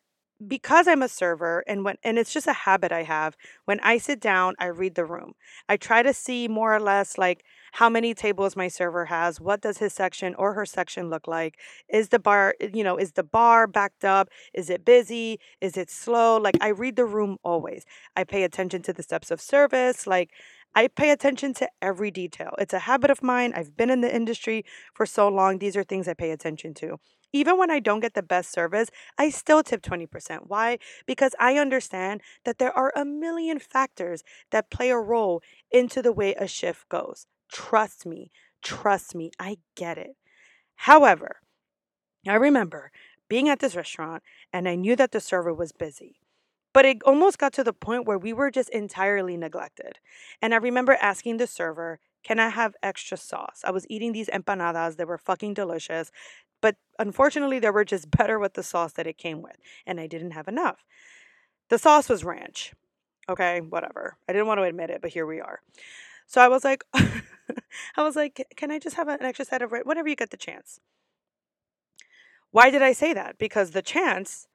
because 0.46 0.88
I'm 0.88 1.02
a 1.02 1.08
server 1.08 1.62
and 1.68 1.84
when 1.84 1.96
and 2.02 2.18
it's 2.18 2.32
just 2.32 2.46
a 2.46 2.52
habit 2.54 2.92
I 2.92 3.02
have, 3.02 3.36
when 3.66 3.80
I 3.80 3.98
sit 3.98 4.20
down, 4.20 4.54
I 4.58 4.66
read 4.66 4.94
the 4.94 5.04
room. 5.04 5.34
I 5.68 5.76
try 5.76 6.02
to 6.02 6.14
see 6.14 6.48
more 6.48 6.74
or 6.74 6.80
less 6.80 7.18
like 7.18 7.44
how 7.72 7.88
many 7.88 8.14
tables 8.14 8.56
my 8.56 8.68
server 8.68 9.06
has, 9.06 9.40
what 9.40 9.60
does 9.60 9.78
his 9.78 9.92
section 9.92 10.34
or 10.36 10.54
her 10.54 10.66
section 10.66 11.10
look 11.10 11.26
like? 11.28 11.58
Is 11.88 12.08
the 12.08 12.18
bar, 12.18 12.54
eh, 12.60 12.68
you 12.72 12.84
know, 12.84 12.96
is 12.96 13.12
the 13.12 13.22
bar 13.22 13.66
backed 13.66 14.04
up? 14.04 14.28
Is 14.54 14.70
it 14.70 14.84
busy? 14.84 15.38
Is 15.60 15.76
it 15.76 15.90
slow? 15.90 16.36
Like 16.36 16.56
I 16.60 16.68
read 16.68 16.96
the 16.96 17.04
room 17.04 17.36
always. 17.42 17.84
I 18.16 18.24
pay 18.24 18.42
attention 18.44 18.82
to 18.82 18.92
the 18.92 19.02
steps 19.02 19.30
of 19.30 19.40
service, 19.40 20.06
like 20.06 20.30
I 20.74 20.86
pay 20.86 21.10
attention 21.10 21.52
to 21.54 21.68
every 21.82 22.10
detail. 22.10 22.54
It's 22.58 22.72
a 22.72 22.80
habit 22.80 23.10
of 23.10 23.22
mine. 23.22 23.52
I've 23.56 23.76
been 23.76 23.90
in 23.90 24.02
the 24.02 24.14
industry 24.14 24.64
for 24.94 25.04
so 25.04 25.28
long. 25.28 25.58
These 25.58 25.76
are 25.76 25.82
things 25.82 26.06
I 26.06 26.14
pay 26.14 26.30
attention 26.30 26.74
to. 26.74 26.98
Even 27.32 27.58
when 27.58 27.70
I 27.70 27.80
don't 27.80 28.00
get 28.00 28.14
the 28.14 28.22
best 28.22 28.52
service, 28.52 28.88
I 29.18 29.30
still 29.30 29.62
tip 29.62 29.82
20%. 29.82 30.46
Why? 30.46 30.78
Because 31.06 31.34
I 31.38 31.56
understand 31.56 32.22
that 32.44 32.58
there 32.58 32.76
are 32.76 32.92
a 32.94 33.04
million 33.04 33.58
factors 33.58 34.22
that 34.50 34.70
play 34.70 34.90
a 34.90 34.98
role 34.98 35.42
into 35.70 36.02
the 36.02 36.12
way 36.12 36.34
a 36.34 36.46
shift 36.46 36.88
goes. 36.88 37.26
Trust 37.52 38.06
me, 38.06 38.30
trust 38.62 39.14
me, 39.14 39.30
I 39.38 39.58
get 39.74 39.98
it. 39.98 40.16
However, 40.76 41.40
I 42.26 42.34
remember 42.34 42.90
being 43.28 43.48
at 43.48 43.60
this 43.60 43.76
restaurant 43.76 44.22
and 44.52 44.68
I 44.68 44.74
knew 44.74 44.96
that 44.96 45.12
the 45.12 45.20
server 45.20 45.54
was 45.54 45.72
busy. 45.72 46.16
But 46.72 46.84
it 46.84 47.02
almost 47.04 47.38
got 47.38 47.52
to 47.54 47.64
the 47.64 47.72
point 47.72 48.06
where 48.06 48.18
we 48.18 48.32
were 48.32 48.50
just 48.50 48.70
entirely 48.70 49.36
neglected. 49.36 49.98
And 50.40 50.54
I 50.54 50.58
remember 50.58 50.96
asking 51.00 51.38
the 51.38 51.48
server, 51.48 51.98
Can 52.22 52.38
I 52.38 52.50
have 52.50 52.76
extra 52.82 53.16
sauce? 53.16 53.62
I 53.64 53.72
was 53.72 53.86
eating 53.90 54.12
these 54.12 54.28
empanadas, 54.28 54.96
they 54.96 55.04
were 55.04 55.18
fucking 55.18 55.54
delicious. 55.54 56.12
But 56.60 56.76
unfortunately, 56.98 57.58
they 57.58 57.70
were 57.70 57.84
just 57.84 58.10
better 58.16 58.38
with 58.38 58.54
the 58.54 58.62
sauce 58.62 58.92
that 58.92 59.06
it 59.06 59.18
came 59.18 59.42
with. 59.42 59.56
And 59.86 59.98
I 59.98 60.06
didn't 60.06 60.32
have 60.32 60.46
enough. 60.46 60.84
The 61.70 61.78
sauce 61.78 62.08
was 62.08 62.24
ranch. 62.24 62.72
Okay, 63.28 63.60
whatever. 63.60 64.16
I 64.28 64.32
didn't 64.32 64.48
want 64.48 64.58
to 64.58 64.64
admit 64.64 64.90
it, 64.90 65.00
but 65.02 65.10
here 65.10 65.26
we 65.26 65.40
are. 65.40 65.60
So 66.26 66.40
I 66.40 66.48
was 66.48 66.64
like, 66.64 66.84
I 67.96 68.02
was 68.02 68.16
like, 68.16 68.46
can 68.56 68.70
I 68.70 68.78
just 68.78 68.96
have 68.96 69.08
an 69.08 69.22
extra 69.22 69.44
set 69.44 69.62
of 69.62 69.72
ranch? 69.72 69.86
Whenever 69.86 70.08
you 70.08 70.16
get 70.16 70.30
the 70.30 70.36
chance. 70.36 70.80
Why 72.50 72.70
did 72.70 72.82
I 72.82 72.92
say 72.92 73.12
that? 73.12 73.38
Because 73.38 73.70
the 73.70 73.82
chance 73.82 74.48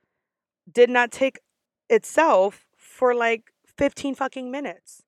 did 0.72 0.90
not 0.90 1.12
take 1.12 1.40
itself 1.90 2.66
for 2.78 3.14
like 3.16 3.52
15 3.78 4.16
fucking 4.16 4.52
minutes. 4.52 5.04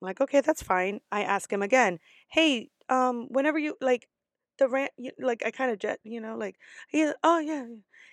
I'm 0.00 0.06
like, 0.06 0.20
okay, 0.20 0.40
that's 0.40 0.62
fine. 0.62 1.00
I 1.10 1.22
ask 1.22 1.52
him 1.52 1.62
again, 1.62 1.98
hey, 2.28 2.70
um, 2.88 3.28
whenever 3.30 3.58
you 3.58 3.76
like 3.80 4.08
the 4.58 4.68
rant, 4.68 4.92
like 5.18 5.42
I 5.44 5.50
kind 5.50 5.70
of 5.70 5.78
jet, 5.78 6.00
you 6.04 6.20
know, 6.20 6.36
like 6.36 6.56
he, 6.88 7.10
oh 7.22 7.38
yeah, 7.38 7.66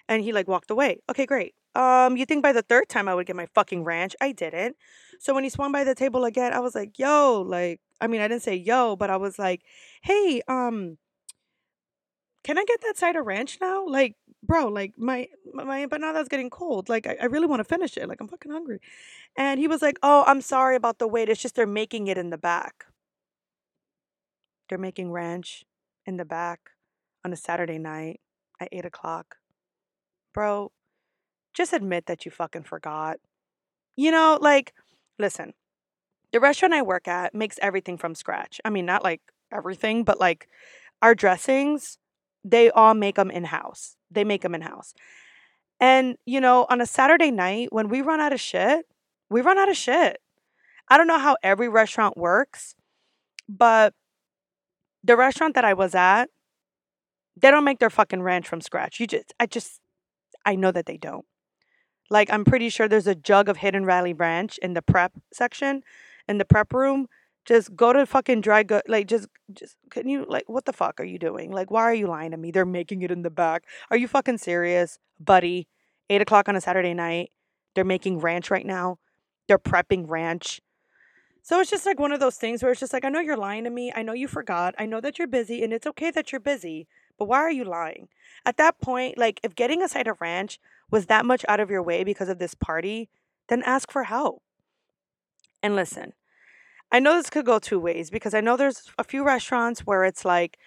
and 0.08 0.24
he 0.24 0.32
like 0.34 0.48
walked 0.48 0.72
away. 0.72 1.00
Okay, 1.10 1.26
great. 1.26 1.56
Um, 1.76 2.18
you 2.18 2.26
think 2.26 2.44
by 2.44 2.54
the 2.54 2.62
third 2.62 2.90
time 2.90 3.08
I 3.08 3.16
would 3.16 3.26
get 3.26 3.36
my 3.36 3.48
fucking 3.56 3.84
ranch? 3.84 4.16
I 4.22 4.32
didn't. 4.32 4.76
So 5.20 5.34
when 5.34 5.44
he 5.44 5.50
swung 5.50 5.72
by 5.72 5.84
the 5.84 5.96
table 5.96 6.26
again, 6.26 6.54
I 6.54 6.60
was 6.60 6.76
like, 6.76 7.00
yo, 7.00 7.44
like, 7.48 7.82
I 8.02 8.08
mean, 8.08 8.22
I 8.22 8.28
didn't 8.28 8.44
say 8.44 8.56
yo, 8.56 8.96
but 8.96 9.10
I 9.10 9.18
was 9.18 9.40
like, 9.40 9.62
hey, 10.02 10.42
um, 10.48 10.98
can 12.44 12.58
I 12.58 12.66
get 12.66 12.82
that 12.82 12.98
side 12.98 13.16
of 13.16 13.26
ranch 13.26 13.58
now? 13.62 13.88
Like, 13.88 14.16
bro, 14.44 14.68
like 14.68 14.94
my 14.98 15.28
my 15.54 15.86
empanada's 15.86 16.28
getting 16.28 16.50
cold. 16.50 16.90
Like, 16.90 17.08
I, 17.08 17.18
I 17.22 17.26
really 17.26 17.48
want 17.48 17.62
to 17.62 17.64
finish 17.64 17.98
it. 17.98 18.08
Like, 18.10 18.20
I'm 18.20 18.28
fucking 18.28 18.52
hungry. 18.52 18.80
And 19.38 19.60
he 19.60 19.68
was 19.68 19.82
like, 19.82 19.98
oh, 20.04 20.24
I'm 20.28 20.42
sorry 20.42 20.76
about 20.76 21.00
the 21.00 21.08
wait. 21.08 21.30
It's 21.30 21.42
just 21.42 21.56
they're 21.56 21.66
making 21.66 22.08
it 22.08 22.18
in 22.18 22.30
the 22.30 22.38
back. 22.38 22.86
They're 24.70 24.78
making 24.78 25.12
ranch 25.12 25.66
in 26.06 26.18
the 26.18 26.26
back 26.26 26.72
on 27.24 27.32
a 27.32 27.38
Saturday 27.38 27.78
night 27.78 28.20
at 28.60 28.70
eight 28.72 28.86
o'clock. 28.86 29.38
Bro, 30.34 30.72
just 31.54 31.74
admit 31.74 32.06
that 32.06 32.26
you 32.26 32.32
fucking 32.32 32.64
forgot. 32.64 33.18
You 33.96 34.12
know, 34.12 34.38
like, 34.42 34.74
listen, 35.20 35.54
the 36.32 36.40
restaurant 36.40 36.74
I 36.74 36.82
work 36.82 37.08
at 37.08 37.36
makes 37.36 37.60
everything 37.62 37.98
from 37.98 38.16
scratch. 38.16 38.60
I 38.66 38.70
mean, 38.70 38.86
not 38.86 39.04
like 39.04 39.22
everything, 39.52 40.04
but 40.04 40.20
like 40.20 40.48
our 41.02 41.14
dressings 41.14 41.98
they 42.44 42.70
all 42.72 42.94
make 42.94 43.16
them 43.16 43.32
in 43.32 43.46
house. 43.46 43.96
They 44.12 44.24
make 44.24 44.42
them 44.42 44.56
in 44.56 44.62
house. 44.62 44.94
And, 45.80 46.18
you 46.26 46.42
know, 46.42 46.66
on 46.70 46.82
a 46.82 46.86
Saturday 46.86 47.32
night, 47.32 47.70
when 47.72 47.90
we 47.90 48.02
run 48.02 48.20
out 48.20 48.34
of 48.34 48.40
shit, 48.40 48.86
we 49.30 49.42
run 49.42 49.58
out 49.58 49.70
of 49.70 49.78
shit. 49.78 50.18
I 50.90 50.98
don't 50.98 51.08
know 51.08 51.20
how 51.20 51.38
every 51.42 51.70
restaurant 51.70 52.18
works, 52.18 52.76
but 53.48 53.94
the 55.04 55.18
restaurant 55.18 55.56
that 55.56 55.66
I 55.66 55.74
was 55.74 55.96
at, 55.96 56.30
they 57.36 57.50
don't 57.50 57.64
make 57.64 57.80
their 57.80 57.90
fucking 57.90 58.22
ranch 58.22 58.48
from 58.48 58.62
scratch. 58.62 59.00
You 59.00 59.08
just, 59.08 59.34
I 59.40 59.46
just, 59.46 59.80
I 60.46 60.56
know 60.56 60.72
that 60.72 60.86
they 60.86 60.98
don't. 60.98 61.26
Like, 62.14 62.32
I'm 62.32 62.46
pretty 62.46 62.70
sure 62.70 62.88
there's 62.88 63.08
a 63.08 63.16
jug 63.16 63.50
of 63.50 63.58
Hidden 63.58 63.88
Valley 63.88 64.14
Ranch 64.14 64.60
in 64.60 64.76
the 64.76 64.84
prep 64.84 65.14
section, 65.34 65.82
in 66.28 66.38
the 66.38 66.46
prep 66.46 66.72
room 66.72 67.08
just 67.46 67.76
go 67.76 67.92
to 67.92 68.06
fucking 68.06 68.42
dry 68.42 68.62
good. 68.62 68.84
Like, 68.88 69.08
just, 69.08 69.28
just, 69.52 69.76
can 69.90 70.08
you, 70.08 70.24
like, 70.30 70.48
what 70.48 70.66
the 70.66 70.74
fuck 70.74 71.00
are 71.00 71.04
you 71.04 71.18
doing? 71.18 71.52
Like, 71.52 71.72
why 71.72 71.82
are 71.82 71.94
you 71.94 72.08
lying 72.08 72.32
to 72.32 72.38
me? 72.38 72.52
They're 72.52 72.66
making 72.66 73.02
it 73.02 73.10
in 73.10 73.24
the 73.24 73.32
back. 73.32 73.64
Are 73.90 73.98
you 73.98 74.08
fucking 74.08 74.38
serious, 74.38 75.00
buddy? 75.20 75.68
Eight 76.10 76.22
o'clock 76.22 76.48
on 76.48 76.56
a 76.56 76.62
Saturday 76.62 76.94
night. 76.94 77.32
They're 77.74 77.84
making 77.84 78.20
ranch 78.20 78.52
right 78.52 78.66
now. 78.66 79.00
They're 79.48 79.58
prepping 79.58 80.06
ranch. 80.08 80.62
So 81.42 81.60
it's 81.60 81.72
just 81.72 81.86
like 81.86 82.00
one 82.00 82.14
of 82.14 82.22
those 82.22 82.38
things 82.38 82.64
where 82.64 82.72
it's 82.72 82.80
just 82.80 82.94
like, 82.94 83.04
I 83.04 83.10
know 83.10 83.20
you're 83.20 83.36
lying 83.36 83.66
to 83.66 83.70
me. 83.70 83.92
I 83.94 84.04
know 84.04 84.14
you 84.14 84.30
forgot. 84.30 84.76
I 84.78 84.86
know 84.86 85.02
that 85.02 85.18
you're 85.18 85.28
busy, 85.28 85.64
and 85.64 85.74
it's 85.74 85.88
okay 85.88 86.12
that 86.12 86.32
you're 86.32 86.40
busy, 86.40 86.88
but 87.20 87.28
why 87.28 87.40
are 87.40 87.52
you 87.52 87.66
lying? 87.66 88.08
At 88.46 88.56
that 88.58 88.80
point, 88.80 89.18
like, 89.18 89.42
if 89.44 89.54
getting 89.54 89.82
a 89.82 89.90
side 89.90 90.08
of 90.08 90.22
ranch 90.22 90.60
was 90.94 91.08
that 91.08 91.26
much 91.26 91.44
out 91.50 91.60
of 91.60 91.72
your 91.72 91.84
way 91.84 92.04
because 92.04 92.30
of 92.30 92.38
this 92.40 92.54
party, 92.54 93.10
then 93.50 93.64
ask 93.64 93.92
for 93.92 94.04
help. 94.04 94.44
And 95.64 95.76
listen, 95.76 96.14
I 96.92 97.00
know 97.00 97.16
this 97.16 97.30
could 97.30 97.46
go 97.46 97.60
two 97.60 97.80
ways 97.80 98.12
because 98.12 98.36
I 98.36 98.42
know 98.42 98.58
there's 98.58 98.84
a 99.00 99.04
few 99.04 99.26
restaurants 99.26 99.82
where 99.82 100.04
it's 100.06 100.26
like, 100.26 100.60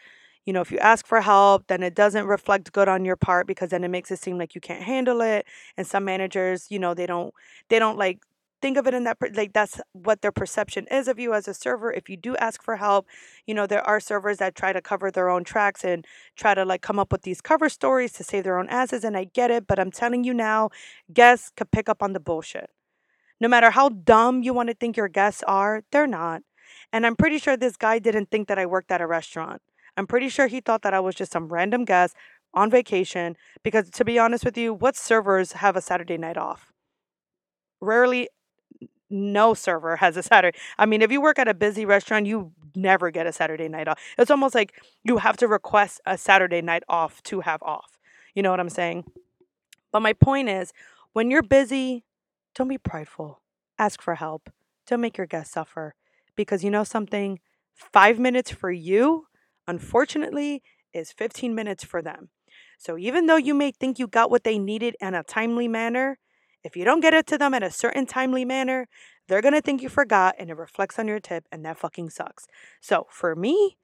you 0.44 0.52
know, 0.52 0.60
if 0.60 0.72
you 0.72 0.78
ask 0.78 1.06
for 1.06 1.20
help, 1.20 1.68
then 1.68 1.82
it 1.82 1.94
doesn't 1.94 2.26
reflect 2.26 2.72
good 2.72 2.88
on 2.88 3.04
your 3.04 3.16
part 3.16 3.46
because 3.46 3.70
then 3.70 3.84
it 3.84 3.88
makes 3.88 4.10
it 4.10 4.18
seem 4.20 4.38
like 4.38 4.54
you 4.54 4.60
can't 4.60 4.82
handle 4.82 5.20
it. 5.20 5.46
And 5.76 5.86
some 5.86 6.04
managers, 6.04 6.66
you 6.70 6.78
know, 6.80 6.94
they 6.94 7.06
don't 7.06 7.32
they 7.68 7.78
don't 7.78 7.98
like 7.98 8.20
think 8.62 8.76
of 8.76 8.86
it 8.86 8.94
in 8.94 9.04
that 9.04 9.18
like 9.34 9.52
that's 9.52 9.80
what 9.92 10.22
their 10.22 10.32
perception 10.32 10.86
is 10.90 11.08
of 11.08 11.18
you 11.18 11.34
as 11.34 11.46
a 11.48 11.54
server 11.54 11.92
if 11.92 12.08
you 12.08 12.16
do 12.16 12.36
ask 12.36 12.62
for 12.62 12.76
help 12.76 13.06
you 13.46 13.54
know 13.54 13.66
there 13.66 13.86
are 13.86 14.00
servers 14.00 14.38
that 14.38 14.54
try 14.54 14.72
to 14.72 14.80
cover 14.80 15.10
their 15.10 15.28
own 15.28 15.44
tracks 15.44 15.84
and 15.84 16.06
try 16.36 16.54
to 16.54 16.64
like 16.64 16.82
come 16.82 16.98
up 16.98 17.12
with 17.12 17.22
these 17.22 17.40
cover 17.40 17.68
stories 17.68 18.12
to 18.12 18.24
save 18.24 18.44
their 18.44 18.58
own 18.58 18.68
asses 18.68 19.04
and 19.04 19.16
i 19.16 19.24
get 19.24 19.50
it 19.50 19.66
but 19.66 19.78
i'm 19.78 19.90
telling 19.90 20.24
you 20.24 20.34
now 20.34 20.70
guests 21.12 21.52
could 21.56 21.70
pick 21.70 21.88
up 21.88 22.02
on 22.02 22.12
the 22.12 22.20
bullshit 22.20 22.70
no 23.40 23.48
matter 23.48 23.70
how 23.70 23.88
dumb 23.90 24.42
you 24.42 24.54
want 24.54 24.68
to 24.68 24.74
think 24.74 24.96
your 24.96 25.08
guests 25.08 25.42
are, 25.46 25.82
they're 25.92 26.06
not. 26.06 26.42
And 26.92 27.06
I'm 27.06 27.16
pretty 27.16 27.38
sure 27.38 27.56
this 27.56 27.76
guy 27.76 27.98
didn't 27.98 28.30
think 28.30 28.48
that 28.48 28.58
I 28.58 28.66
worked 28.66 28.90
at 28.90 29.00
a 29.00 29.06
restaurant. 29.06 29.62
I'm 29.96 30.06
pretty 30.06 30.28
sure 30.28 30.46
he 30.46 30.60
thought 30.60 30.82
that 30.82 30.94
I 30.94 31.00
was 31.00 31.14
just 31.14 31.32
some 31.32 31.48
random 31.48 31.84
guest 31.84 32.14
on 32.54 32.70
vacation 32.70 33.36
because 33.62 33.90
to 33.90 34.04
be 34.04 34.18
honest 34.18 34.44
with 34.44 34.56
you, 34.56 34.72
what 34.72 34.96
servers 34.96 35.52
have 35.52 35.76
a 35.76 35.80
Saturday 35.80 36.16
night 36.18 36.36
off? 36.36 36.72
Rarely 37.80 38.28
no 39.10 39.54
server 39.54 39.96
has 39.96 40.16
a 40.16 40.22
Saturday. 40.22 40.58
I 40.78 40.86
mean, 40.86 41.02
if 41.02 41.12
you 41.12 41.20
work 41.20 41.38
at 41.38 41.48
a 41.48 41.54
busy 41.54 41.84
restaurant, 41.84 42.26
you 42.26 42.52
never 42.74 43.10
get 43.10 43.26
a 43.26 43.32
Saturday 43.32 43.68
night 43.68 43.88
off. 43.88 43.98
It's 44.18 44.30
almost 44.30 44.54
like 44.54 44.80
you 45.04 45.18
have 45.18 45.36
to 45.38 45.48
request 45.48 46.00
a 46.06 46.18
Saturday 46.18 46.62
night 46.62 46.82
off 46.88 47.22
to 47.24 47.40
have 47.40 47.62
off. 47.62 47.98
You 48.34 48.42
know 48.42 48.50
what 48.50 48.60
I'm 48.60 48.68
saying? 48.68 49.04
But 49.92 50.00
my 50.00 50.12
point 50.12 50.48
is, 50.48 50.72
when 51.12 51.30
you're 51.30 51.42
busy, 51.42 52.04
don't 52.54 52.68
be 52.68 52.78
prideful. 52.78 53.40
Ask 53.78 54.02
for 54.02 54.16
help. 54.16 54.50
Don't 54.86 55.00
make 55.00 55.16
your 55.16 55.26
guests 55.26 55.54
suffer. 55.54 55.94
Because 56.34 56.62
you 56.62 56.70
know 56.70 56.84
something? 56.84 57.40
Five 57.74 58.18
minutes 58.18 58.50
for 58.50 58.70
you, 58.70 59.26
unfortunately, 59.66 60.62
is 60.92 61.12
15 61.12 61.54
minutes 61.54 61.84
for 61.84 62.02
them. 62.02 62.30
So 62.78 62.98
even 62.98 63.26
though 63.26 63.36
you 63.36 63.54
may 63.54 63.70
think 63.70 63.98
you 63.98 64.06
got 64.06 64.30
what 64.30 64.44
they 64.44 64.58
needed 64.58 64.96
in 65.00 65.14
a 65.14 65.22
timely 65.22 65.68
manner, 65.68 66.18
if 66.64 66.76
you 66.76 66.84
don't 66.84 67.00
get 67.00 67.14
it 67.14 67.26
to 67.28 67.38
them 67.38 67.54
in 67.54 67.62
a 67.62 67.70
certain 67.70 68.06
timely 68.06 68.44
manner, 68.44 68.88
they're 69.28 69.42
to 69.54 69.60
think 69.60 69.82
you 69.82 69.88
forgot 69.88 70.34
and 70.38 70.50
it 70.50 70.56
reflects 70.56 70.98
on 70.98 71.08
your 71.08 71.20
tip, 71.20 71.44
and 71.50 71.64
that 71.64 71.78
fucking 71.78 72.10
sucks. 72.10 72.46
So 72.80 73.06
for 73.10 73.34
me, 73.34 73.76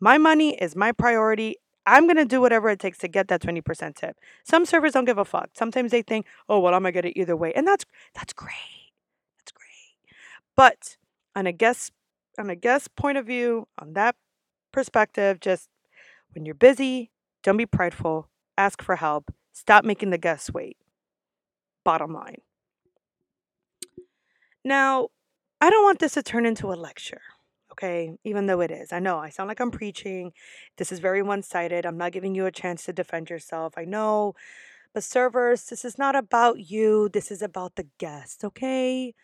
my 0.00 0.18
money 0.18 0.54
is 0.56 0.76
my 0.76 0.92
priority. 0.92 1.56
I'm 1.86 2.06
to 2.16 2.24
do 2.24 2.40
whatever 2.40 2.70
it 2.70 2.78
takes 2.80 2.98
to 2.98 3.08
get 3.08 3.28
that 3.28 3.40
20% 3.42 3.96
tip. 3.96 4.16
Some 4.44 4.66
servers 4.66 4.92
don't 4.92 5.04
give 5.04 5.18
a 5.18 5.24
fuck. 5.24 5.50
Sometimes 5.54 5.90
they 5.90 6.02
think, 6.02 6.26
"Oh, 6.48 6.60
well, 6.60 6.74
I'm 6.74 6.84
to 6.84 6.92
get 6.92 7.04
it 7.04 7.18
either 7.18 7.36
way." 7.36 7.52
And 7.54 7.66
that's 7.66 7.84
that's 8.14 8.32
great. 8.32 8.92
That's 9.38 9.52
great. 9.52 10.14
But 10.56 10.96
on 11.36 11.46
a 11.46 11.52
guest 11.52 11.92
on 12.38 12.50
a 12.50 12.56
guest 12.56 12.94
point 12.96 13.18
of 13.18 13.26
view, 13.26 13.68
on 13.78 13.94
that 13.94 14.16
perspective, 14.72 15.40
just 15.40 15.68
when 16.34 16.46
you're 16.46 16.54
busy, 16.54 17.10
don't 17.42 17.56
be 17.56 17.66
prideful. 17.66 18.28
Ask 18.58 18.82
for 18.82 18.96
help. 18.96 19.32
Stop 19.52 19.84
making 19.84 20.10
the 20.10 20.18
guests 20.18 20.52
wait. 20.52 20.76
Bottom 21.84 22.12
line. 22.12 22.40
Now, 24.64 25.08
I 25.60 25.70
don't 25.70 25.84
want 25.84 25.98
this 25.98 26.14
to 26.14 26.22
turn 26.22 26.46
into 26.46 26.72
a 26.72 26.74
lecture 26.74 27.22
okay? 27.72 28.12
Even 28.24 28.46
though 28.46 28.60
it 28.60 28.70
is. 28.70 28.92
I 28.92 29.00
know 29.00 29.18
I 29.18 29.30
sound 29.30 29.48
like 29.48 29.60
I'm 29.60 29.70
preaching. 29.70 30.32
This 30.76 30.92
is 30.92 31.00
very 31.00 31.22
one 31.22 31.42
sided. 31.42 31.84
I'm 31.84 31.98
not 31.98 32.12
giving 32.12 32.34
you 32.34 32.46
a 32.46 32.52
chance 32.52 32.84
to 32.84 32.92
defend 32.92 33.30
yourself. 33.30 33.74
I 33.76 33.84
know. 33.84 34.34
But 34.94 35.04
servers, 35.04 35.64
this 35.64 35.84
is 35.84 35.98
not 35.98 36.14
about 36.14 36.70
you. 36.70 37.08
This 37.08 37.30
is 37.30 37.42
about 37.42 37.76
the 37.76 37.86
guest, 37.98 38.44
okay? 38.44 39.14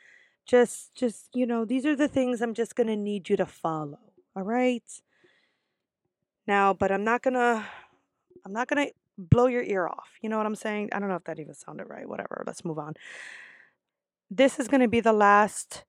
Just 0.46 0.94
just, 0.94 1.28
you 1.34 1.46
know, 1.46 1.66
these 1.66 1.84
are 1.84 1.94
the 1.94 2.08
things 2.08 2.40
I'm 2.40 2.54
just 2.54 2.74
to 2.88 2.96
need 2.96 3.28
you 3.28 3.36
to 3.36 3.46
follow. 3.46 3.98
All 4.34 4.42
right? 4.42 4.82
Now, 6.46 6.72
but 6.72 6.90
I'm 6.90 7.04
not 7.04 7.22
to 7.34 7.66
I'm 8.46 8.52
not 8.52 8.68
to 8.78 8.92
blow 9.18 9.46
your 9.46 9.62
ear 9.62 9.86
off. 9.86 10.10
You 10.22 10.28
know 10.28 10.36
what 10.36 10.46
I'm 10.46 10.54
saying? 10.54 10.90
I 10.92 10.98
don't 10.98 11.08
know 11.08 11.16
if 11.16 11.24
that 11.24 11.40
even 11.40 11.54
sounded 11.54 11.86
right. 11.88 12.08
Whatever. 12.08 12.44
Let's 12.46 12.64
move 12.64 12.78
on. 12.78 12.94
This 14.30 14.58
is 14.58 14.68
going 14.68 14.80
to 14.80 14.88
be 14.88 15.00
the 15.00 15.12
last 15.12 15.84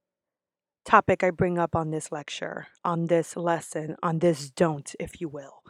topic 0.85 1.23
I 1.23 1.29
bring 1.29 1.59
up 1.59 1.75
on 1.75 1.91
this 1.91 2.11
lecture, 2.11 2.67
on 2.83 3.05
this 3.05 3.35
lesson, 3.37 3.95
on 4.01 4.19
this 4.19 4.49
don't, 4.49 4.95
if 4.99 5.21
you 5.21 5.29
will. 5.29 5.61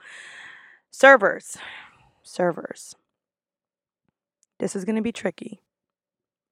Servers. 0.91 1.57
Servers. 2.23 2.95
This 4.59 4.75
is 4.75 4.85
going 4.85 4.95
to 4.95 5.01
be 5.01 5.11
tricky. 5.11 5.61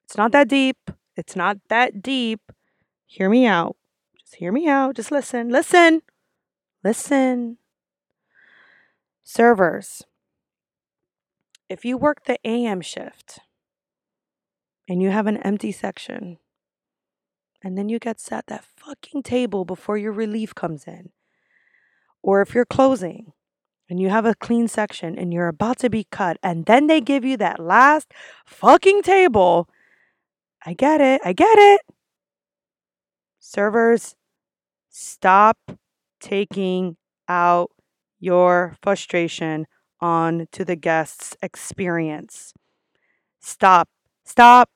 It's 0.04 0.16
not 0.16 0.32
that 0.32 0.48
deep. 0.48 0.90
It's 1.16 1.36
not 1.36 1.58
that 1.68 2.02
deep. 2.02 2.40
Hear 3.06 3.28
me 3.28 3.46
out. 3.46 3.76
Just 4.18 4.36
hear 4.36 4.52
me 4.52 4.68
out. 4.68 4.96
Just 4.96 5.10
listen. 5.10 5.48
Listen. 5.48 6.02
Listen. 6.84 7.58
Servers. 9.24 10.04
If 11.68 11.84
you 11.84 11.98
work 11.98 12.24
the 12.24 12.38
AM 12.44 12.80
shift 12.80 13.40
and 14.88 15.02
you 15.02 15.10
have 15.10 15.26
an 15.26 15.36
empty 15.38 15.70
section, 15.70 16.38
and 17.62 17.76
then 17.76 17.88
you 17.88 17.98
get 17.98 18.20
sat 18.20 18.46
that 18.46 18.64
fucking 18.76 19.22
table 19.22 19.64
before 19.64 19.98
your 19.98 20.12
relief 20.12 20.54
comes 20.54 20.84
in. 20.86 21.10
Or 22.22 22.40
if 22.40 22.54
you're 22.54 22.64
closing 22.64 23.32
and 23.90 24.00
you 24.00 24.10
have 24.10 24.24
a 24.24 24.34
clean 24.34 24.68
section 24.68 25.18
and 25.18 25.32
you're 25.32 25.48
about 25.48 25.78
to 25.78 25.90
be 25.90 26.06
cut, 26.10 26.38
and 26.42 26.66
then 26.66 26.86
they 26.86 27.00
give 27.00 27.24
you 27.24 27.36
that 27.38 27.58
last 27.58 28.12
fucking 28.46 29.02
table. 29.02 29.68
I 30.64 30.74
get 30.74 31.00
it. 31.00 31.20
I 31.24 31.32
get 31.32 31.58
it. 31.58 31.80
Servers, 33.40 34.14
stop 34.88 35.58
taking 36.20 36.96
out 37.28 37.70
your 38.20 38.76
frustration 38.82 39.66
on 40.00 40.46
to 40.52 40.64
the 40.64 40.76
guest's 40.76 41.36
experience. 41.42 42.54
Stop. 43.40 43.88
Stop. 44.24 44.70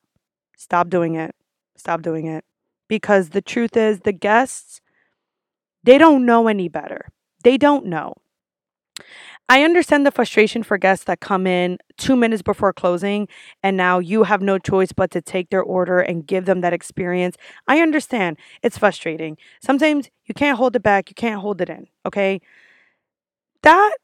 Stop 0.56 0.88
doing 0.88 1.14
it. 1.14 1.34
Stop 1.76 2.02
doing 2.02 2.26
it 2.26 2.44
because 2.88 3.30
the 3.30 3.42
truth 3.42 3.76
is 3.76 4.00
the 4.00 4.12
guests 4.12 4.80
they 5.84 5.98
don't 5.98 6.24
know 6.24 6.46
any 6.46 6.68
better. 6.68 7.08
They 7.42 7.56
don't 7.56 7.86
know. 7.86 8.14
I 9.48 9.64
understand 9.64 10.06
the 10.06 10.12
frustration 10.12 10.62
for 10.62 10.78
guests 10.78 11.04
that 11.06 11.20
come 11.20 11.46
in 11.46 11.78
2 11.98 12.14
minutes 12.14 12.42
before 12.42 12.72
closing 12.72 13.26
and 13.62 13.76
now 13.76 13.98
you 13.98 14.22
have 14.22 14.40
no 14.40 14.58
choice 14.58 14.92
but 14.92 15.10
to 15.10 15.20
take 15.20 15.50
their 15.50 15.62
order 15.62 15.98
and 15.98 16.26
give 16.26 16.44
them 16.44 16.60
that 16.60 16.72
experience. 16.72 17.36
I 17.66 17.80
understand. 17.80 18.38
It's 18.62 18.78
frustrating. 18.78 19.36
Sometimes 19.60 20.08
you 20.26 20.34
can't 20.34 20.56
hold 20.56 20.76
it 20.76 20.82
back, 20.82 21.10
you 21.10 21.14
can't 21.14 21.40
hold 21.40 21.60
it 21.60 21.68
in, 21.68 21.88
okay? 22.06 22.40
That 23.62 23.96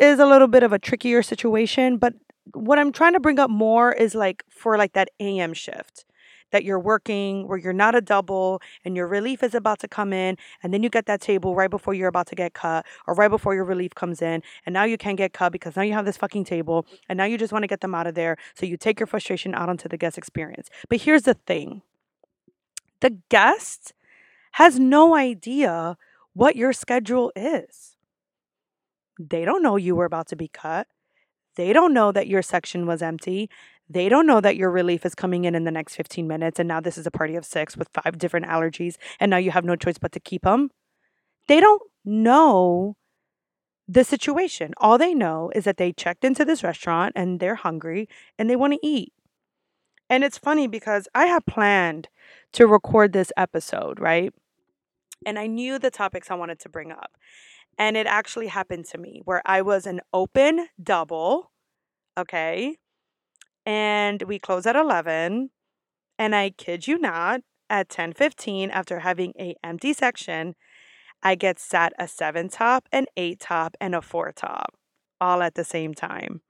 is 0.00 0.18
a 0.18 0.26
little 0.26 0.48
bit 0.48 0.62
of 0.62 0.72
a 0.72 0.78
trickier 0.78 1.22
situation, 1.22 1.96
but 1.98 2.14
what 2.52 2.78
I'm 2.78 2.92
trying 2.92 3.14
to 3.14 3.20
bring 3.20 3.38
up 3.38 3.50
more 3.50 3.92
is 3.92 4.14
like 4.14 4.44
for 4.48 4.78
like 4.78 4.92
that 4.92 5.10
AM 5.20 5.54
shift 5.54 6.04
that 6.52 6.64
you're 6.64 6.78
working 6.78 7.46
where 7.48 7.58
you're 7.58 7.72
not 7.72 7.94
a 7.94 8.00
double 8.00 8.60
and 8.84 8.96
your 8.96 9.06
relief 9.06 9.42
is 9.42 9.54
about 9.54 9.78
to 9.80 9.88
come 9.88 10.12
in 10.12 10.36
and 10.62 10.72
then 10.72 10.82
you 10.82 10.88
get 10.88 11.06
that 11.06 11.20
table 11.20 11.54
right 11.54 11.70
before 11.70 11.92
you're 11.92 12.08
about 12.08 12.26
to 12.28 12.34
get 12.34 12.54
cut 12.54 12.86
or 13.06 13.14
right 13.14 13.30
before 13.30 13.54
your 13.54 13.64
relief 13.64 13.94
comes 13.94 14.22
in 14.22 14.42
and 14.64 14.72
now 14.72 14.84
you 14.84 14.96
can't 14.96 15.18
get 15.18 15.32
cut 15.32 15.52
because 15.52 15.76
now 15.76 15.82
you 15.82 15.92
have 15.92 16.04
this 16.04 16.16
fucking 16.16 16.44
table 16.44 16.86
and 17.08 17.16
now 17.16 17.24
you 17.24 17.36
just 17.36 17.52
want 17.52 17.62
to 17.62 17.66
get 17.66 17.80
them 17.80 17.94
out 17.94 18.06
of 18.06 18.14
there 18.14 18.36
so 18.54 18.64
you 18.64 18.76
take 18.76 19.00
your 19.00 19.06
frustration 19.06 19.54
out 19.54 19.68
onto 19.68 19.88
the 19.88 19.96
guest 19.96 20.16
experience. 20.16 20.70
But 20.88 21.00
here's 21.00 21.22
the 21.22 21.34
thing. 21.34 21.82
The 23.00 23.18
guest 23.28 23.92
has 24.52 24.78
no 24.78 25.16
idea 25.16 25.96
what 26.32 26.56
your 26.56 26.72
schedule 26.72 27.32
is 27.34 27.95
they 29.18 29.44
don't 29.44 29.62
know 29.62 29.76
you 29.76 29.94
were 29.94 30.04
about 30.04 30.26
to 30.26 30.36
be 30.36 30.48
cut 30.48 30.86
they 31.56 31.72
don't 31.72 31.94
know 31.94 32.12
that 32.12 32.26
your 32.26 32.42
section 32.42 32.86
was 32.86 33.02
empty 33.02 33.48
they 33.88 34.08
don't 34.08 34.26
know 34.26 34.40
that 34.40 34.56
your 34.56 34.70
relief 34.70 35.06
is 35.06 35.14
coming 35.14 35.44
in 35.44 35.54
in 35.54 35.64
the 35.64 35.70
next 35.70 35.94
15 35.94 36.26
minutes, 36.26 36.58
and 36.58 36.66
now 36.66 36.80
this 36.80 36.98
is 36.98 37.06
a 37.06 37.10
party 37.10 37.36
of 37.36 37.44
six 37.44 37.76
with 37.76 37.88
five 37.94 38.18
different 38.18 38.46
allergies, 38.46 38.96
and 39.20 39.30
now 39.30 39.36
you 39.36 39.52
have 39.52 39.64
no 39.64 39.76
choice 39.76 39.98
but 39.98 40.12
to 40.12 40.20
keep 40.20 40.42
them. 40.42 40.70
They 41.46 41.60
don't 41.60 41.82
know 42.04 42.96
the 43.86 44.02
situation. 44.02 44.74
All 44.78 44.98
they 44.98 45.14
know 45.14 45.52
is 45.54 45.64
that 45.64 45.76
they 45.76 45.92
checked 45.92 46.24
into 46.24 46.44
this 46.44 46.64
restaurant 46.64 47.12
and 47.14 47.38
they're 47.38 47.54
hungry 47.54 48.08
and 48.36 48.50
they 48.50 48.56
want 48.56 48.72
to 48.72 48.80
eat. 48.82 49.12
And 50.10 50.24
it's 50.24 50.38
funny 50.38 50.66
because 50.66 51.06
I 51.14 51.26
had 51.26 51.46
planned 51.46 52.08
to 52.54 52.66
record 52.66 53.12
this 53.12 53.30
episode, 53.36 54.00
right? 54.00 54.32
And 55.24 55.38
I 55.38 55.46
knew 55.46 55.78
the 55.78 55.90
topics 55.90 56.30
I 56.30 56.34
wanted 56.34 56.58
to 56.60 56.68
bring 56.68 56.90
up. 56.90 57.12
And 57.78 57.96
it 57.96 58.06
actually 58.06 58.46
happened 58.46 58.86
to 58.86 58.98
me 58.98 59.20
where 59.24 59.42
I 59.44 59.62
was 59.62 59.86
an 59.86 60.00
open 60.12 60.68
double, 60.82 61.52
okay? 62.16 62.76
and 63.66 64.22
we 64.22 64.38
close 64.38 64.64
at 64.64 64.76
11 64.76 65.50
and 66.18 66.34
i 66.34 66.50
kid 66.50 66.86
you 66.86 66.96
not 66.98 67.40
at 67.68 67.88
10:15 67.88 68.70
after 68.70 69.00
having 69.00 69.32
a 69.38 69.54
empty 69.62 69.92
section 69.92 70.54
i 71.22 71.34
get 71.34 71.58
sat 71.58 71.92
a 71.98 72.06
7 72.06 72.48
top 72.48 72.88
an 72.92 73.06
8 73.16 73.40
top 73.40 73.76
and 73.80 73.94
a 73.94 74.00
4 74.00 74.32
top 74.32 74.74
all 75.20 75.42
at 75.42 75.54
the 75.54 75.64
same 75.64 75.94
time. 75.94 76.42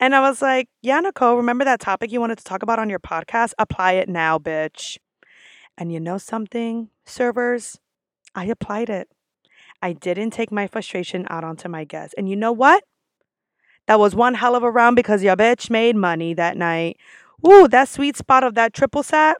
And 0.00 0.14
i 0.14 0.20
was 0.20 0.40
like 0.40 0.68
yeah 0.82 1.00
nicole 1.00 1.36
remember 1.36 1.64
that 1.64 1.80
topic 1.80 2.10
you 2.10 2.20
wanted 2.20 2.38
to 2.38 2.44
talk 2.44 2.62
about 2.62 2.78
on 2.78 2.88
your 2.88 3.00
podcast? 3.00 3.52
Apply 3.58 3.92
it 3.92 4.08
now 4.08 4.38
bitch. 4.38 4.98
And 5.76 5.92
you 5.92 6.00
know 6.00 6.18
something 6.18 6.90
servers? 7.06 7.78
I 8.34 8.46
applied 8.46 8.90
it 8.90 9.08
i 9.82 9.92
didn't 9.92 10.30
take 10.30 10.52
my 10.52 10.66
frustration 10.66 11.26
out 11.30 11.44
onto 11.44 11.68
my 11.68 11.84
guests 11.84 12.14
and 12.18 12.28
you 12.28 12.36
know 12.36 12.52
what 12.52 12.84
that 13.88 13.98
was 13.98 14.14
one 14.14 14.34
hell 14.34 14.54
of 14.54 14.62
a 14.62 14.70
round 14.70 14.96
because 14.96 15.22
your 15.22 15.34
bitch 15.34 15.70
made 15.70 15.96
money 15.96 16.34
that 16.34 16.58
night. 16.58 16.98
Ooh, 17.46 17.66
that 17.68 17.88
sweet 17.88 18.18
spot 18.18 18.44
of 18.44 18.54
that 18.54 18.74
triple 18.74 19.02
set. 19.02 19.38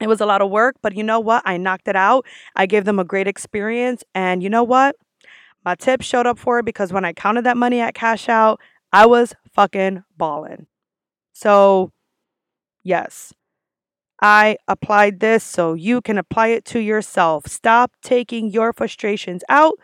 It 0.00 0.08
was 0.08 0.20
a 0.20 0.26
lot 0.26 0.42
of 0.42 0.50
work, 0.50 0.74
but 0.82 0.96
you 0.96 1.04
know 1.04 1.20
what? 1.20 1.44
I 1.46 1.58
knocked 1.58 1.86
it 1.86 1.94
out. 1.94 2.26
I 2.56 2.66
gave 2.66 2.84
them 2.84 2.98
a 2.98 3.04
great 3.04 3.28
experience. 3.28 4.02
And 4.16 4.42
you 4.42 4.50
know 4.50 4.64
what? 4.64 4.96
My 5.64 5.76
tip 5.76 6.02
showed 6.02 6.26
up 6.26 6.40
for 6.40 6.58
it 6.58 6.64
because 6.64 6.92
when 6.92 7.04
I 7.04 7.12
counted 7.12 7.42
that 7.44 7.56
money 7.56 7.80
at 7.80 7.94
cash 7.94 8.28
out, 8.28 8.60
I 8.92 9.06
was 9.06 9.32
fucking 9.52 10.02
balling. 10.16 10.66
So, 11.32 11.92
yes, 12.82 13.32
I 14.20 14.56
applied 14.66 15.20
this 15.20 15.44
so 15.44 15.74
you 15.74 16.00
can 16.00 16.18
apply 16.18 16.48
it 16.48 16.64
to 16.66 16.80
yourself. 16.80 17.46
Stop 17.46 17.92
taking 18.02 18.50
your 18.50 18.72
frustrations 18.72 19.44
out 19.48 19.74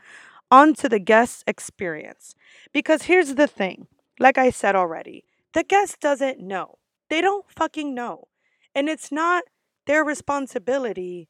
onto 0.51 0.89
the 0.89 0.99
guest 0.99 1.45
experience. 1.47 2.35
Because 2.73 3.03
here's 3.03 3.35
the 3.35 3.47
thing 3.47 3.87
like 4.19 4.39
I 4.39 4.51
said 4.51 4.77
already, 4.77 5.25
the 5.53 5.65
guest 5.65 6.01
doesn't 6.01 6.41
know. 6.41 6.79
They 7.11 7.21
don't 7.21 7.45
fucking 7.51 7.95
know. 7.95 8.29
And 8.75 8.89
it's 8.89 9.13
not 9.13 9.45
their 9.87 10.05
responsibility 10.05 11.29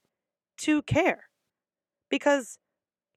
to 0.58 0.82
care. 0.82 1.28
Because, 2.08 2.58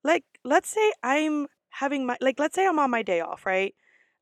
like, 0.03 0.23
let's 0.43 0.69
say 0.69 0.91
I'm 1.03 1.47
having 1.69 2.05
my, 2.05 2.17
like, 2.21 2.39
let's 2.39 2.55
say 2.55 2.65
I'm 2.67 2.79
on 2.79 2.91
my 2.91 3.03
day 3.03 3.21
off, 3.21 3.45
right? 3.45 3.75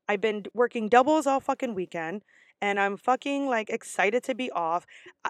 I've 0.08 0.20
been 0.20 0.44
working 0.54 0.88
doubles 0.88 1.26
all 1.26 1.40
fucking 1.40 1.74
weekend 1.74 2.22
and 2.60 2.80
I'm 2.80 2.96
fucking 2.96 3.48
like 3.48 3.70
excited 3.70 4.22
to 4.24 4.34
be 4.34 4.50
off. 4.50 4.86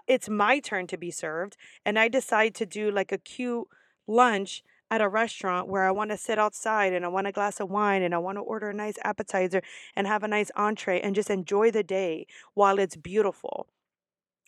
It's 0.06 0.28
my 0.28 0.60
turn 0.60 0.86
to 0.88 0.96
be 0.96 1.10
served. 1.10 1.56
And 1.84 1.98
I 1.98 2.08
decide 2.08 2.54
to 2.56 2.66
do 2.66 2.90
like 2.90 3.12
a 3.12 3.18
cute 3.18 3.66
lunch 4.06 4.62
at 4.90 5.00
a 5.00 5.08
restaurant 5.08 5.68
where 5.68 5.84
I 5.84 5.90
want 5.90 6.10
to 6.10 6.16
sit 6.16 6.38
outside 6.38 6.92
and 6.92 7.04
I 7.04 7.08
want 7.08 7.26
a 7.26 7.32
glass 7.32 7.58
of 7.58 7.70
wine 7.70 8.02
and 8.02 8.14
I 8.14 8.18
want 8.18 8.36
to 8.36 8.42
order 8.42 8.70
a 8.70 8.74
nice 8.74 8.94
appetizer 9.04 9.62
and 9.96 10.06
have 10.06 10.22
a 10.22 10.28
nice 10.28 10.50
entree 10.54 11.00
and 11.00 11.14
just 11.14 11.30
enjoy 11.30 11.70
the 11.70 11.82
day 11.82 12.26
while 12.54 12.78
it's 12.78 12.96
beautiful. 12.96 13.66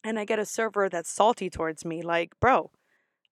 And 0.05 0.19
I 0.19 0.25
get 0.25 0.39
a 0.39 0.45
server 0.45 0.89
that's 0.89 1.11
salty 1.11 1.51
towards 1.51 1.85
me, 1.85 2.03
like, 2.03 2.39
bro, 2.41 2.71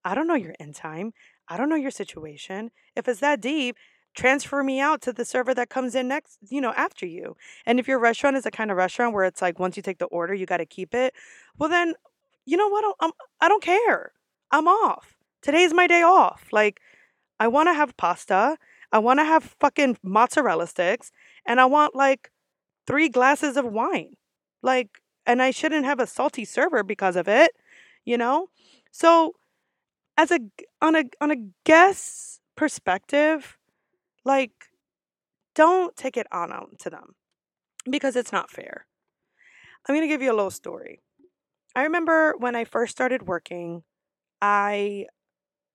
I 0.04 0.16
don't 0.16 0.26
know 0.26 0.35
your 0.35 0.54
end 0.59 0.74
time. 0.74 1.12
I 1.48 1.56
don't 1.56 1.68
know 1.68 1.76
your 1.76 1.92
situation. 1.92 2.72
If 2.96 3.06
it's 3.06 3.20
that 3.20 3.40
deep, 3.40 3.76
transfer 4.16 4.62
me 4.62 4.81
out 4.81 5.02
to 5.02 5.12
the 5.12 5.24
server 5.24 5.55
that 5.55 5.68
comes 5.68 5.94
in 5.94 6.09
next, 6.09 6.38
you 6.48 6.61
know, 6.61 6.72
after 6.76 7.07
you. 7.07 7.37
And 7.66 7.79
if 7.79 7.87
your 7.87 7.98
restaurant 7.98 8.37
is 8.37 8.46
a 8.46 8.50
kind 8.50 8.70
of 8.70 8.76
restaurant 8.76 9.14
where 9.14 9.24
it's 9.24 9.42
like 9.42 9.59
once 9.61 9.76
you 9.76 9.83
take 9.83 9.98
the 9.98 10.07
order, 10.07 10.35
you 10.35 10.46
got 10.46 10.57
to 10.57 10.66
keep 10.66 10.94
it, 10.94 11.14
well 11.59 11.68
then, 11.68 11.94
you 12.46 12.57
know 12.57 12.68
what? 12.68 12.96
I'm, 13.00 13.12
I 13.40 13.48
don't 13.48 13.62
care. 13.62 14.12
I'm 14.50 14.66
off. 14.66 15.16
Today's 15.42 15.74
my 15.74 15.87
day 15.87 16.02
off. 16.02 16.46
Like 16.50 16.81
I 17.38 17.46
want 17.48 17.68
to 17.68 17.74
have 17.74 17.96
pasta. 17.96 18.57
I 18.90 18.98
want 18.98 19.20
to 19.20 19.24
have 19.24 19.55
fucking 19.61 19.98
mozzarella 20.02 20.66
sticks 20.66 21.12
and 21.44 21.61
I 21.61 21.66
want 21.66 21.94
like 21.94 22.31
3 22.87 23.09
glasses 23.11 23.57
of 23.57 23.66
wine. 23.66 24.16
Like 24.62 24.88
and 25.26 25.42
I 25.42 25.50
shouldn't 25.50 25.85
have 25.85 26.00
a 26.00 26.07
salty 26.07 26.44
server 26.44 26.83
because 26.83 27.16
of 27.16 27.29
it, 27.29 27.52
you 28.05 28.16
know? 28.16 28.48
So 28.92 29.35
as 30.16 30.31
a 30.31 30.38
on 30.81 30.96
a 30.96 31.05
on 31.20 31.31
a 31.31 31.37
guest 31.64 32.40
perspective, 32.57 33.59
like 34.27 34.53
don't 35.55 35.97
take 35.97 36.19
it 36.19 36.27
on 36.33 36.53
out 36.53 36.79
to 36.81 36.91
them 36.91 37.15
because 37.91 38.17
it's 38.17 38.33
not 38.33 38.51
fair. 38.51 38.87
I'm 39.89 39.95
going 39.95 40.03
to 40.03 40.12
give 40.12 40.23
you 40.23 40.33
a 40.33 40.37
little 40.37 40.51
story. 40.51 41.01
I 41.75 41.85
remember 41.85 42.35
when 42.39 42.57
I 42.57 42.65
first 42.65 42.93
started 42.93 43.27
working, 43.27 43.85
I 44.43 45.07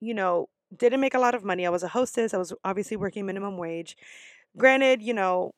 you 0.02 0.14
know, 0.14 0.50
didn't 0.76 1.02
make 1.02 1.14
a 1.14 1.20
lot 1.20 1.36
of 1.36 1.46
money. 1.46 1.66
I 1.66 1.70
was 1.70 1.84
a 1.84 1.88
hostess. 1.90 2.34
I 2.34 2.38
was 2.38 2.54
obviously 2.66 2.98
working 2.98 3.26
minimum 3.26 3.58
wage. 3.58 3.96
Granted, 4.58 5.02
you 5.02 5.14
know, 5.14 5.52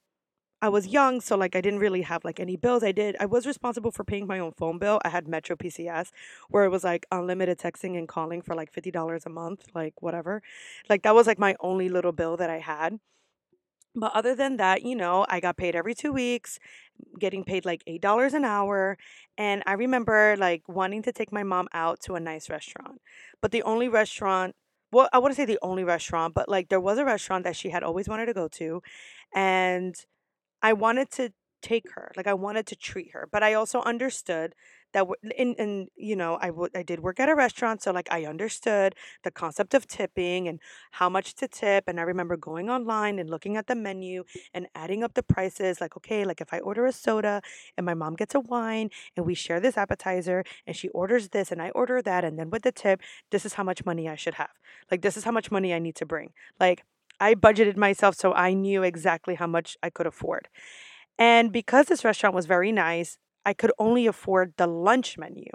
I 0.63 0.69
was 0.69 0.87
young, 0.87 1.19
so 1.19 1.35
like 1.35 1.57
I 1.57 1.61
didn't 1.61 1.79
really 1.79 2.03
have 2.03 2.23
like 2.23 2.39
any 2.39 2.55
bills. 2.55 2.83
I 2.83 2.93
did 2.93 3.17
I 3.19 3.25
was 3.25 3.45
responsible 3.45 3.91
for 3.91 4.05
paying 4.05 4.25
my 4.27 4.39
own 4.39 4.53
phone 4.53 4.79
bill. 4.79 5.01
I 5.03 5.09
had 5.09 5.27
Metro 5.27 5.57
PCS 5.57 6.11
where 6.49 6.63
it 6.63 6.69
was 6.69 6.85
like 6.85 7.05
unlimited 7.11 7.57
texting 7.59 7.97
and 7.97 8.07
calling 8.07 8.41
for 8.41 8.55
like 8.55 8.71
$50 8.71 9.25
a 9.25 9.29
month, 9.29 9.65
like 9.75 10.01
whatever. 10.01 10.41
Like 10.89 11.03
that 11.03 11.15
was 11.15 11.27
like 11.27 11.37
my 11.37 11.55
only 11.59 11.89
little 11.89 12.13
bill 12.13 12.37
that 12.37 12.49
I 12.49 12.59
had. 12.59 12.99
But 13.95 14.13
other 14.15 14.35
than 14.35 14.57
that, 14.57 14.83
you 14.83 14.95
know, 14.95 15.25
I 15.29 15.39
got 15.41 15.57
paid 15.57 15.75
every 15.75 15.95
2 15.95 16.13
weeks, 16.13 16.59
getting 17.19 17.43
paid 17.43 17.65
like 17.65 17.83
$8 17.87 18.33
an 18.33 18.45
hour, 18.45 18.97
and 19.37 19.63
I 19.67 19.73
remember 19.73 20.35
like 20.37 20.63
wanting 20.69 21.03
to 21.03 21.11
take 21.11 21.31
my 21.33 21.43
mom 21.43 21.67
out 21.73 21.99
to 22.05 22.15
a 22.15 22.21
nice 22.21 22.49
restaurant. 22.49 23.01
But 23.41 23.51
the 23.51 23.63
only 23.63 23.89
restaurant 23.89 24.55
well, 24.93 25.09
I 25.11 25.17
wouldn't 25.19 25.37
say 25.37 25.45
the 25.45 25.59
only 25.63 25.83
restaurant, 25.83 26.35
but 26.35 26.47
like 26.47 26.69
there 26.69 26.79
was 26.79 26.99
a 26.99 27.05
restaurant 27.05 27.43
that 27.45 27.55
she 27.55 27.69
had 27.69 27.83
always 27.83 28.07
wanted 28.07 28.27
to 28.27 28.33
go 28.33 28.47
to 28.49 28.81
and 29.33 29.95
I 30.63 30.73
wanted 30.73 31.11
to 31.13 31.31
take 31.61 31.91
her, 31.93 32.11
like 32.17 32.27
I 32.27 32.33
wanted 32.35 32.67
to 32.67 32.75
treat 32.77 33.11
her, 33.13 33.29
but 33.31 33.43
I 33.43 33.53
also 33.55 33.81
understood 33.83 34.55
that 34.93 35.01
w- 35.01 35.15
in 35.37 35.55
and 35.57 35.89
you 35.97 36.15
know 36.15 36.37
I 36.41 36.51
would 36.51 36.71
I 36.77 36.83
did 36.83 36.99
work 37.01 37.19
at 37.19 37.29
a 37.29 37.35
restaurant, 37.35 37.81
so 37.83 37.91
like 37.91 38.07
I 38.11 38.25
understood 38.25 38.95
the 39.23 39.31
concept 39.31 39.73
of 39.73 39.87
tipping 39.87 40.47
and 40.47 40.59
how 40.91 41.09
much 41.09 41.35
to 41.35 41.47
tip, 41.47 41.85
and 41.87 41.99
I 41.99 42.03
remember 42.03 42.37
going 42.37 42.69
online 42.69 43.19
and 43.19 43.29
looking 43.29 43.57
at 43.57 43.67
the 43.67 43.75
menu 43.75 44.23
and 44.53 44.67
adding 44.75 45.03
up 45.03 45.13
the 45.15 45.23
prices. 45.23 45.81
Like 45.81 45.97
okay, 45.97 46.25
like 46.25 46.41
if 46.41 46.53
I 46.53 46.59
order 46.59 46.85
a 46.85 46.91
soda 46.93 47.41
and 47.77 47.85
my 47.85 47.93
mom 47.95 48.15
gets 48.15 48.35
a 48.35 48.39
wine 48.41 48.89
and 49.17 49.25
we 49.25 49.33
share 49.35 49.59
this 49.61 49.77
appetizer 49.77 50.43
and 50.67 50.75
she 50.75 50.89
orders 50.89 51.29
this 51.29 51.51
and 51.51 51.61
I 51.61 51.69
order 51.71 52.01
that, 52.01 52.23
and 52.25 52.37
then 52.39 52.49
with 52.49 52.63
the 52.63 52.71
tip, 52.73 53.01
this 53.31 53.45
is 53.45 53.53
how 53.55 53.63
much 53.63 53.85
money 53.85 54.09
I 54.09 54.15
should 54.15 54.35
have. 54.35 54.51
Like 54.91 55.01
this 55.01 55.17
is 55.17 55.23
how 55.23 55.31
much 55.31 55.51
money 55.51 55.73
I 55.73 55.79
need 55.79 55.95
to 55.97 56.05
bring. 56.05 56.33
Like 56.59 56.83
I 57.23 57.35
budgeted 57.35 57.77
myself 57.77 58.15
so 58.15 58.33
I 58.33 58.53
knew 58.53 58.83
exactly 58.83 59.35
how 59.35 59.47
much 59.47 59.77
I 59.81 59.89
could 59.89 60.07
afford. 60.07 60.49
And 61.17 61.53
because 61.53 61.85
this 61.85 62.03
restaurant 62.03 62.35
was 62.35 62.45
very 62.45 62.73
nice, 62.73 63.17
I 63.45 63.53
could 63.53 63.71
only 63.79 64.07
afford 64.07 64.53
the 64.57 64.67
lunch 64.67 65.17
menu. 65.17 65.51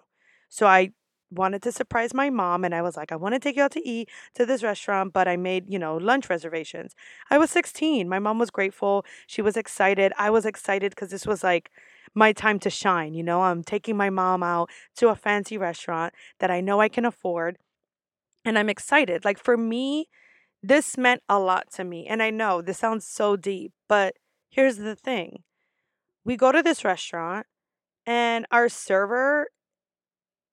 So 0.48 0.66
I 0.66 0.92
wanted 1.30 1.62
to 1.64 1.72
surprise 1.72 2.14
my 2.14 2.30
mom 2.30 2.64
and 2.64 2.74
I 2.74 2.80
was 2.80 2.96
like, 2.96 3.12
I 3.12 3.16
want 3.16 3.34
to 3.34 3.38
take 3.38 3.56
you 3.56 3.62
out 3.62 3.72
to 3.72 3.86
eat 3.86 4.08
to 4.34 4.46
this 4.46 4.62
restaurant, 4.62 5.12
but 5.12 5.28
I 5.28 5.36
made, 5.36 5.64
you 5.68 5.78
know, 5.78 5.98
lunch 5.98 6.30
reservations. 6.30 6.94
I 7.30 7.36
was 7.36 7.50
16. 7.50 8.08
My 8.08 8.18
mom 8.18 8.38
was 8.38 8.50
grateful. 8.50 9.04
She 9.26 9.42
was 9.42 9.56
excited. 9.58 10.14
I 10.16 10.30
was 10.30 10.46
excited 10.46 10.92
because 10.92 11.10
this 11.10 11.26
was 11.26 11.44
like 11.44 11.70
my 12.14 12.32
time 12.32 12.58
to 12.60 12.70
shine. 12.70 13.12
You 13.12 13.22
know, 13.22 13.42
I'm 13.42 13.62
taking 13.62 13.94
my 13.94 14.08
mom 14.08 14.42
out 14.42 14.70
to 14.96 15.08
a 15.08 15.14
fancy 15.14 15.58
restaurant 15.58 16.14
that 16.40 16.50
I 16.50 16.62
know 16.62 16.80
I 16.80 16.88
can 16.88 17.04
afford. 17.04 17.58
And 18.46 18.58
I'm 18.58 18.70
excited. 18.70 19.26
Like 19.26 19.38
for 19.38 19.58
me, 19.58 20.08
this 20.62 20.98
meant 20.98 21.22
a 21.28 21.38
lot 21.38 21.70
to 21.72 21.84
me. 21.84 22.06
And 22.06 22.22
I 22.22 22.30
know 22.30 22.62
this 22.62 22.78
sounds 22.78 23.06
so 23.06 23.36
deep, 23.36 23.72
but 23.88 24.16
here's 24.50 24.76
the 24.76 24.96
thing 24.96 25.42
we 26.24 26.36
go 26.36 26.52
to 26.52 26.62
this 26.62 26.84
restaurant, 26.84 27.46
and 28.06 28.46
our 28.50 28.68
server 28.68 29.48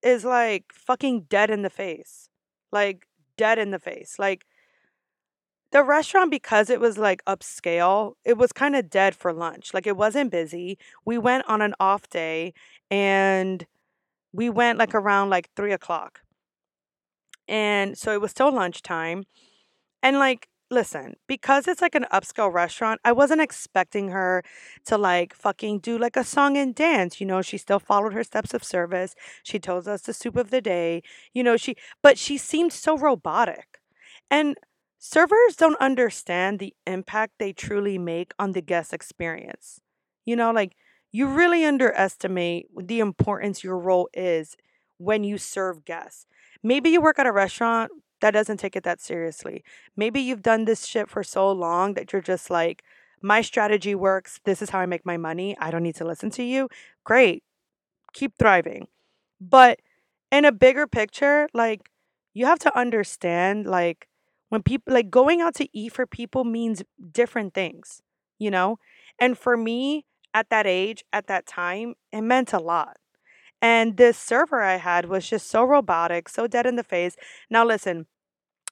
is 0.01 0.23
like 0.23 0.65
fucking 0.71 1.25
dead 1.29 1.49
in 1.49 1.63
the 1.63 1.69
face. 1.69 2.29
Like, 2.71 3.07
dead 3.37 3.59
in 3.59 3.71
the 3.71 3.79
face. 3.79 4.17
Like, 4.19 4.45
the 5.71 5.83
restaurant, 5.83 6.31
because 6.31 6.69
it 6.69 6.79
was 6.79 6.97
like 6.97 7.23
upscale, 7.25 8.13
it 8.23 8.37
was 8.37 8.51
kind 8.53 8.75
of 8.75 8.89
dead 8.89 9.15
for 9.15 9.33
lunch. 9.33 9.73
Like, 9.73 9.87
it 9.87 9.97
wasn't 9.97 10.31
busy. 10.31 10.77
We 11.05 11.17
went 11.17 11.45
on 11.49 11.61
an 11.61 11.73
off 11.79 12.09
day 12.09 12.53
and 12.89 13.65
we 14.31 14.49
went 14.49 14.79
like 14.79 14.93
around 14.93 15.29
like 15.29 15.49
three 15.55 15.73
o'clock. 15.73 16.21
And 17.47 17.97
so 17.97 18.11
it 18.11 18.21
was 18.21 18.31
still 18.31 18.53
lunchtime. 18.53 19.25
And 20.05 20.19
like, 20.19 20.49
listen, 20.71 21.15
because 21.27 21.67
it's 21.67 21.81
like 21.81 21.95
an 21.95 22.07
upscale 22.13 22.53
restaurant, 22.53 23.01
I 23.05 23.13
wasn't 23.13 23.41
expecting 23.41 24.09
her 24.09 24.43
to 24.85 24.97
like 24.97 25.35
fucking 25.35 25.79
do 25.79 25.97
like 25.97 26.17
a 26.17 26.23
song 26.23 26.57
and 26.57 26.75
dance. 26.75 27.21
You 27.21 27.27
know, 27.27 27.41
she 27.41 27.57
still 27.57 27.79
followed 27.79 28.13
her 28.13 28.23
steps 28.23 28.53
of 28.53 28.63
service. 28.63 29.15
She 29.43 29.59
told 29.59 29.87
us 29.89 30.03
the 30.03 30.13
soup 30.13 30.37
of 30.37 30.51
the 30.51 30.61
day. 30.61 31.03
You 31.33 31.43
know, 31.43 31.57
she, 31.57 31.75
but 32.03 32.17
she 32.19 32.37
seemed 32.37 32.73
so 32.73 32.97
robotic. 32.97 33.81
And 34.31 34.57
servers 34.99 35.57
don't 35.57 35.79
understand 35.81 36.59
the 36.59 36.75
impact 36.87 37.33
they 37.39 37.53
truly 37.53 37.97
make 37.99 38.33
on 38.39 38.53
the 38.53 38.61
guest 38.61 38.93
experience. 38.93 39.81
You 40.25 40.37
know, 40.37 40.51
like 40.51 40.75
you 41.11 41.27
really 41.27 41.65
underestimate 41.65 42.67
the 42.77 42.99
importance 42.99 43.63
your 43.63 43.79
role 43.79 44.09
is 44.13 44.55
when 44.97 45.25
you 45.25 45.37
serve 45.37 45.85
guests. 45.85 46.27
Maybe 46.63 46.89
you 46.91 47.01
work 47.01 47.19
at 47.19 47.27
a 47.27 47.33
restaurant 47.33 47.91
that 48.25 48.31
doesn't 48.31 48.57
take 48.57 48.75
it 48.75 48.83
that 48.83 48.99
seriously. 48.99 49.63
Maybe 49.95 50.19
you've 50.19 50.41
done 50.41 50.65
this 50.65 50.87
shit 50.87 51.11
for 51.11 51.23
so 51.23 51.51
long 51.51 51.93
that 51.93 52.11
you're 52.11 52.23
just 52.23 52.49
like, 52.49 52.81
my 53.21 53.41
strategy 53.41 53.93
works. 53.93 54.39
This 54.45 54.63
is 54.63 54.71
how 54.71 54.79
I 54.79 54.87
make 54.87 55.05
my 55.05 55.15
money. 55.15 55.55
I 55.59 55.69
don't 55.69 55.83
need 55.83 55.93
to 55.97 56.05
listen 56.05 56.31
to 56.31 56.43
you. 56.43 56.67
Great. 57.03 57.43
Keep 58.13 58.39
thriving. 58.39 58.87
But 59.39 59.79
in 60.31 60.43
a 60.43 60.51
bigger 60.51 60.87
picture, 60.87 61.47
like, 61.53 61.91
you 62.33 62.47
have 62.47 62.57
to 62.59 62.75
understand, 62.75 63.67
like, 63.67 64.07
when 64.49 64.63
people, 64.63 64.91
like, 64.91 65.11
going 65.11 65.39
out 65.39 65.53
to 65.55 65.69
eat 65.71 65.93
for 65.93 66.07
people 66.07 66.45
means 66.45 66.81
different 67.11 67.53
things, 67.53 68.01
you 68.39 68.49
know? 68.49 68.79
And 69.19 69.37
for 69.37 69.55
me, 69.55 70.07
at 70.33 70.49
that 70.49 70.65
age, 70.65 71.03
at 71.13 71.27
that 71.27 71.45
time, 71.45 71.93
it 72.11 72.21
meant 72.21 72.53
a 72.53 72.59
lot. 72.59 72.97
And 73.61 73.97
this 73.97 74.17
server 74.17 74.61
I 74.61 74.77
had 74.77 75.09
was 75.09 75.29
just 75.29 75.47
so 75.47 75.63
robotic, 75.63 76.27
so 76.27 76.47
dead 76.47 76.65
in 76.65 76.75
the 76.75 76.83
face. 76.83 77.15
Now, 77.49 77.65
listen, 77.65 78.07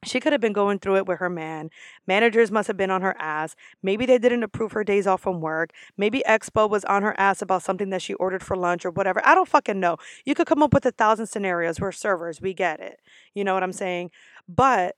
she 0.04 0.20
could 0.20 0.32
have 0.32 0.42
been 0.42 0.54
going 0.54 0.80
through 0.80 0.98
it 0.98 1.08
with 1.08 1.20
her 1.20 1.30
man. 1.30 1.70
Managers 2.08 2.52
must 2.52 2.68
have 2.68 2.78
been 2.78 2.92
on 2.92 3.02
her 3.02 3.16
ass. 3.20 3.56
Maybe 3.82 4.06
they 4.06 4.18
didn't 4.18 4.44
approve 4.44 4.72
her 4.74 4.84
days 4.84 5.08
off 5.08 5.22
from 5.22 5.42
work. 5.42 5.72
Maybe 5.98 6.24
Expo 6.28 6.70
was 6.70 6.86
on 6.86 7.04
her 7.04 7.20
ass 7.20 7.42
about 7.42 7.64
something 7.64 7.90
that 7.90 8.02
she 8.02 8.14
ordered 8.16 8.44
for 8.44 8.56
lunch 8.56 8.86
or 8.86 8.92
whatever. 8.92 9.22
I 9.26 9.36
don't 9.36 9.48
fucking 9.48 9.80
know. 9.80 9.98
You 10.26 10.36
could 10.36 10.48
come 10.48 10.64
up 10.64 10.74
with 10.74 10.86
a 10.86 10.92
thousand 10.92 11.28
scenarios. 11.28 11.80
We're 11.80 11.92
servers. 11.92 12.42
We 12.42 12.54
get 12.54 12.80
it. 12.80 13.00
You 13.34 13.44
know 13.44 13.54
what 13.54 13.64
I'm 13.64 13.74
saying? 13.74 14.12
But 14.48 14.96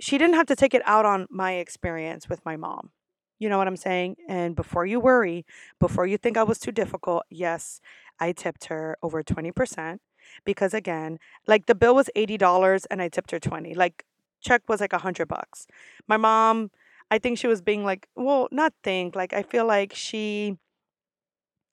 she 0.00 0.18
didn't 0.18 0.36
have 0.36 0.46
to 0.46 0.56
take 0.56 0.74
it 0.74 0.82
out 0.86 1.04
on 1.04 1.26
my 1.30 1.54
experience 1.54 2.28
with 2.28 2.44
my 2.44 2.56
mom. 2.56 2.90
You 3.38 3.48
know 3.48 3.58
what 3.58 3.68
I'm 3.68 3.76
saying? 3.76 4.16
And 4.28 4.54
before 4.54 4.84
you 4.84 5.00
worry, 5.00 5.46
before 5.78 6.06
you 6.06 6.18
think 6.18 6.36
I 6.36 6.42
was 6.42 6.58
too 6.58 6.72
difficult, 6.72 7.24
yes, 7.30 7.80
I 8.18 8.32
tipped 8.32 8.66
her 8.66 8.98
over 9.02 9.22
20% 9.22 9.98
because 10.44 10.74
again, 10.74 11.18
like 11.46 11.66
the 11.66 11.74
bill 11.74 11.94
was 11.94 12.10
$80 12.16 12.86
and 12.90 13.02
I 13.02 13.08
tipped 13.08 13.30
her 13.30 13.38
20. 13.38 13.74
Like 13.74 14.04
check 14.40 14.62
was 14.68 14.80
like 14.80 14.92
a 14.92 14.96
100 14.96 15.26
bucks. 15.26 15.66
My 16.08 16.16
mom, 16.16 16.70
I 17.10 17.18
think 17.18 17.38
she 17.38 17.46
was 17.46 17.60
being 17.62 17.84
like, 17.84 18.08
well, 18.16 18.48
not 18.50 18.72
think, 18.82 19.16
like 19.16 19.32
I 19.32 19.42
feel 19.42 19.66
like 19.66 19.94
she 19.94 20.56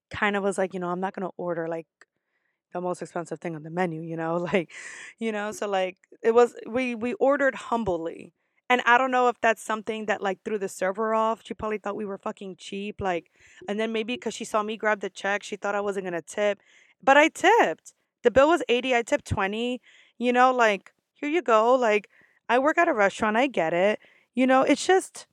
kind 0.10 0.36
of 0.36 0.44
was 0.44 0.58
like, 0.58 0.74
you 0.74 0.80
know, 0.80 0.90
I'm 0.90 1.00
not 1.00 1.14
going 1.14 1.28
to 1.28 1.34
order 1.38 1.68
like 1.68 1.88
the 2.74 2.82
most 2.82 3.02
expensive 3.02 3.40
thing 3.40 3.56
on 3.56 3.64
the 3.64 3.70
menu, 3.70 4.02
you 4.02 4.18
know, 4.18 4.36
like, 4.54 4.72
you 5.20 5.32
know, 5.32 5.52
so 5.52 5.68
like 5.68 5.98
it 6.22 6.34
was 6.34 6.56
we 6.68 6.96
we 6.96 7.14
ordered 7.16 7.56
humbly 7.56 8.34
and 8.70 8.82
I 8.86 8.98
don't 8.98 9.12
know 9.12 9.30
if 9.30 9.40
that's 9.40 9.64
something 9.64 10.06
that 10.08 10.22
like 10.22 10.40
threw 10.44 10.58
the 10.58 10.68
server 10.68 11.14
off. 11.14 11.42
She 11.44 11.54
probably 11.54 11.78
thought 11.78 11.96
we 11.96 12.06
were 12.06 12.18
fucking 12.18 12.58
cheap. 12.58 13.00
Like, 13.00 13.32
and 13.68 13.80
then 13.80 13.94
maybe 13.94 14.16
because 14.16 14.34
she 14.34 14.44
saw 14.44 14.62
me 14.62 14.76
grab 14.76 15.00
the 15.00 15.10
check, 15.10 15.44
she 15.44 15.56
thought 15.56 15.76
I 15.76 15.82
wasn't 15.82 16.06
gonna 16.06 16.22
tip. 16.22 16.60
But 17.02 17.18
I 17.18 17.30
tipped. 17.30 17.94
The 18.28 18.32
bill 18.32 18.50
was 18.50 18.64
80, 18.70 18.96
I 18.96 19.04
tipped 19.04 19.26
20. 19.28 19.82
You 20.20 20.34
know, 20.34 20.52
like, 20.54 20.92
here 21.14 21.30
you 21.30 21.42
go. 21.42 21.76
Like, 21.76 22.10
I 22.50 22.60
work 22.60 22.78
at 22.78 22.88
a 22.88 22.94
restaurant, 22.94 23.38
I 23.38 23.48
get 23.48 23.74
it. 23.74 24.00
You 24.36 24.48
know, 24.48 24.64
it's 24.64 24.86
just 24.86 25.28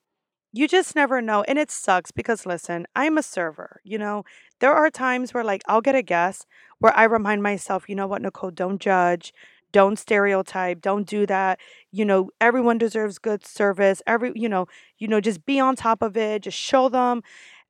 you 0.53 0.69
just 0.69 0.95
never 0.95 1.21
know. 1.21 1.43
And 1.49 1.59
it 1.59 1.71
sucks 1.71 2.11
because 2.13 2.47
listen, 2.47 2.87
I'm 2.95 3.19
a 3.19 3.23
server, 3.23 3.81
you 3.85 3.99
know. 3.99 4.25
There 4.61 4.73
are 4.73 4.91
times 4.91 5.35
where 5.35 5.45
like 5.45 5.63
I'll 5.69 5.81
get 5.81 5.95
a 5.97 6.03
guest 6.03 6.47
where 6.79 6.97
I 6.97 7.05
remind 7.05 7.43
myself, 7.43 7.85
you 7.89 7.95
know 7.97 8.07
what, 8.07 8.23
Nicole, 8.23 8.51
don't 8.51 8.81
judge 8.81 9.33
Don't 9.73 9.99
stereotype. 9.99 10.81
Don't 10.83 11.07
do 11.07 11.27
that. 11.27 11.59
You 11.93 12.05
know, 12.05 12.31
everyone 12.41 12.79
deserves 12.79 13.19
good 13.19 13.45
service. 13.47 14.03
Every, 14.07 14.33
you 14.37 14.49
know, 14.49 14.67
you 14.99 15.09
know, 15.09 15.21
just 15.21 15.45
be 15.47 15.59
on 15.61 15.75
top 15.77 16.01
of 16.03 16.17
it. 16.17 16.43
Just 16.43 16.59
show 16.59 16.89
them, 16.89 17.23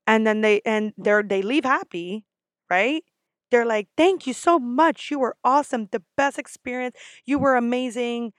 and 0.06 0.26
then 0.26 0.40
they 0.42 0.60
and 0.66 0.92
they're 0.98 1.22
they 1.22 1.42
leave 1.42 1.64
happy, 1.64 2.24
right? 2.70 3.04
They're 3.54 3.66
like, 3.66 3.88
"Thank 3.96 4.26
you 4.26 4.32
so 4.34 4.58
much. 4.58 5.10
You 5.10 5.18
were 5.20 5.36
awesome. 5.44 5.88
The 5.92 6.02
best 6.16 6.38
experience. 6.38 6.96
You 7.26 7.38
were 7.38 7.56
amazing." 7.56 8.32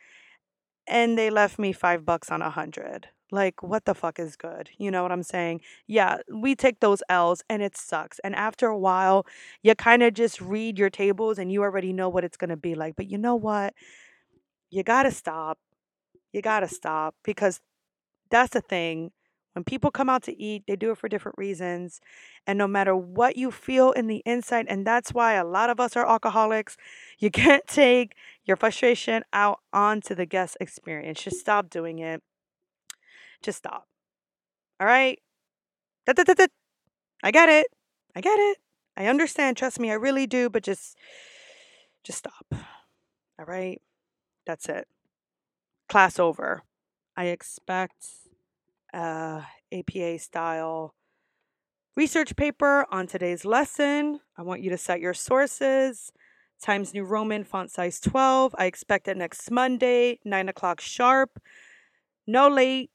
And 0.87 1.17
they 1.17 1.29
left 1.29 1.57
me 1.59 1.73
five 1.73 2.05
bucks 2.05 2.29
on 2.31 2.41
a 2.41 2.49
hundred. 2.49 3.07
Like, 3.31 3.63
what 3.63 3.85
the 3.85 3.95
fuck 3.95 4.19
is 4.19 4.35
good? 4.35 4.69
You 4.77 4.91
know 4.91 5.01
what 5.03 5.11
I'm 5.11 5.23
saying? 5.23 5.61
Yeah, 5.87 6.17
we 6.33 6.55
take 6.55 6.79
those 6.79 7.01
L's 7.09 7.43
and 7.49 7.61
it 7.63 7.75
sucks. 7.75 8.19
And 8.23 8.35
after 8.35 8.67
a 8.67 8.77
while, 8.77 9.25
you 9.63 9.73
kind 9.75 10.03
of 10.03 10.13
just 10.13 10.39
read 10.41 10.77
your 10.79 10.91
tables 10.91 11.39
and 11.39 11.51
you 11.51 11.63
already 11.63 11.91
know 11.93 12.09
what 12.09 12.23
it's 12.23 12.37
going 12.37 12.51
to 12.51 12.57
be 12.57 12.75
like. 12.75 12.95
But 12.95 13.09
you 13.09 13.17
know 13.17 13.35
what? 13.35 13.73
You 14.69 14.83
got 14.83 15.03
to 15.03 15.11
stop. 15.11 15.57
You 16.33 16.41
got 16.41 16.61
to 16.61 16.67
stop 16.69 17.15
because 17.23 17.61
that's 18.31 18.51
the 18.53 18.61
thing. 18.61 19.11
When 19.55 19.63
people 19.63 19.89
come 19.89 20.09
out 20.09 20.21
to 20.23 20.37
eat, 20.37 20.63
they 20.67 20.75
do 20.75 20.91
it 20.91 20.97
for 20.97 21.07
different 21.07 21.37
reasons. 21.37 22.01
And 22.45 22.57
no 22.57 22.67
matter 22.67 22.93
what 22.93 23.37
you 23.37 23.51
feel 23.51 23.93
in 23.93 24.07
the 24.07 24.21
inside, 24.25 24.65
and 24.67 24.85
that's 24.85 25.13
why 25.13 25.35
a 25.35 25.45
lot 25.45 25.69
of 25.69 25.79
us 25.79 25.95
are 25.95 26.05
alcoholics, 26.05 26.75
you 27.19 27.31
can't 27.31 27.65
take 27.65 28.15
your 28.43 28.57
frustration 28.57 29.23
out 29.31 29.61
onto 29.71 30.13
the 30.13 30.25
guest 30.25 30.57
experience. 30.59 31.23
Just 31.23 31.39
stop 31.39 31.69
doing 31.69 31.99
it. 31.99 32.21
Just 33.41 33.59
stop. 33.59 33.87
All 34.81 34.87
right? 34.87 35.19
I 37.23 37.31
get 37.31 37.47
it. 37.47 37.67
I 38.13 38.21
get 38.21 38.37
it. 38.37 38.57
I 38.97 39.07
understand. 39.07 39.55
Trust 39.55 39.79
me, 39.79 39.89
I 39.89 39.95
really 39.95 40.27
do, 40.27 40.49
but 40.49 40.63
just 40.63 40.97
just 42.03 42.19
stop. 42.19 42.45
All 42.51 43.45
right? 43.45 43.81
That's 44.45 44.67
it. 44.67 44.87
Class 45.87 46.19
over. 46.19 46.63
I 47.15 47.25
expect 47.25 48.05
uh, 48.95 49.41
APA 49.71 50.19
style 50.19 50.95
research 51.95 52.35
paper 52.35 52.85
on 52.91 53.07
today's 53.07 53.45
lesson. 53.45 54.19
I 54.37 54.41
want 54.41 54.61
you 54.61 54.69
to 54.69 54.77
set 54.77 54.99
your 54.99 55.13
sources. 55.13 56.11
Times 56.61 56.93
New 56.93 57.03
Roman, 57.03 57.43
font 57.43 57.71
size 57.71 57.99
12. 57.99 58.55
I 58.57 58.65
expect 58.65 59.07
it 59.07 59.17
next 59.17 59.51
Monday, 59.51 60.19
9 60.23 60.49
o'clock 60.49 60.81
sharp. 60.81 61.39
No 62.25 62.47
late 62.47 62.91